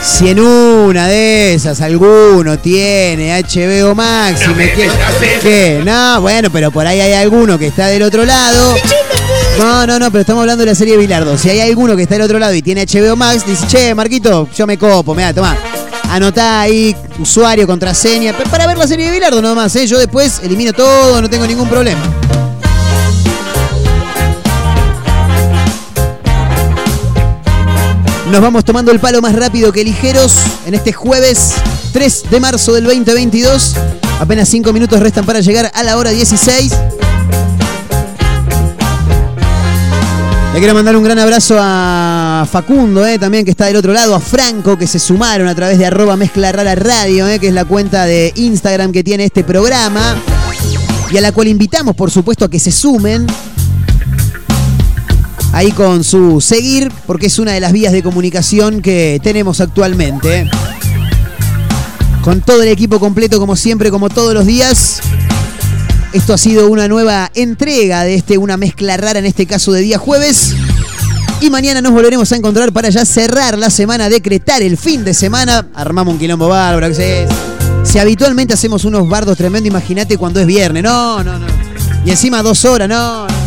[0.00, 4.92] si en una de esas alguno tiene HBO Max y me quiere...
[5.42, 5.82] ¿Qué?
[5.84, 8.76] No, bueno, pero por ahí hay alguno que está del otro lado.
[9.58, 11.36] No, no, no, pero estamos hablando de la serie Bilardo.
[11.36, 14.48] Si hay alguno que está del otro lado y tiene HBO Max, dice, che, Marquito,
[14.56, 15.56] yo me copo, mira, toma.
[16.08, 19.88] Anotá ahí usuario, contraseña, para ver la serie de Bilardo nomás, ¿eh?
[19.88, 22.00] Yo después elimino todo, no tengo ningún problema.
[28.32, 31.52] Nos vamos tomando el palo más rápido que ligeros en este jueves
[31.92, 33.74] 3 de marzo del 2022.
[34.20, 36.72] Apenas 5 minutos restan para llegar a la hora 16.
[40.54, 44.14] Le quiero mandar un gran abrazo a Facundo, eh, también que está del otro lado,
[44.14, 47.54] a Franco, que se sumaron a través de arroba mezcla rara radio, eh, que es
[47.54, 50.16] la cuenta de Instagram que tiene este programa.
[51.10, 53.26] Y a la cual invitamos, por supuesto, a que se sumen
[55.52, 60.50] ahí con su seguir, porque es una de las vías de comunicación que tenemos actualmente.
[62.22, 65.00] Con todo el equipo completo, como siempre, como todos los días.
[66.12, 69.80] Esto ha sido una nueva entrega de este, una mezcla rara, en este caso de
[69.80, 70.54] día jueves.
[71.40, 75.14] Y mañana nos volveremos a encontrar para ya cerrar la semana, decretar el fin de
[75.14, 75.66] semana.
[75.74, 77.26] Armamos un quilombo bárbaro, que
[77.82, 80.84] Si habitualmente hacemos unos bardos tremendo, imagínate cuando es viernes.
[80.84, 81.46] No, no, no.
[82.04, 83.41] Y encima dos horas, no.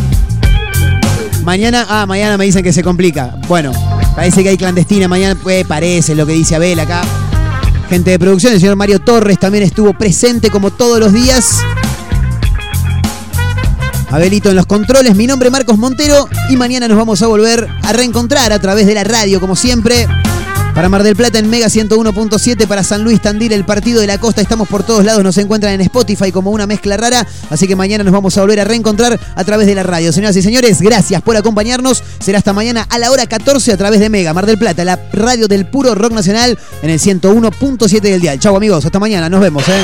[1.45, 3.35] Mañana, ah, mañana me dicen que se complica.
[3.47, 3.71] Bueno,
[4.15, 5.07] parece que hay clandestina.
[5.07, 7.03] Mañana pues, parece lo que dice Abel acá.
[7.87, 11.59] Gente de producción, el señor Mario Torres también estuvo presente como todos los días.
[14.09, 17.69] Abelito en los controles, mi nombre es Marcos Montero y mañana nos vamos a volver
[17.83, 20.07] a reencontrar a través de la radio como siempre.
[20.75, 24.17] Para Mar del Plata en Mega 101.7, para San Luis Tandil, el partido de la
[24.17, 27.77] costa, estamos por todos lados, nos encuentran en Spotify como una mezcla rara, así que
[27.77, 30.11] mañana nos vamos a volver a reencontrar a través de la radio.
[30.11, 34.01] Señoras y señores, gracias por acompañarnos, será hasta mañana a la hora 14 a través
[34.01, 38.19] de Mega, Mar del Plata, la radio del puro rock nacional en el 101.7 del
[38.19, 38.37] dial.
[38.39, 39.63] Chau amigos, hasta mañana, nos vemos.
[39.69, 39.81] ¿eh?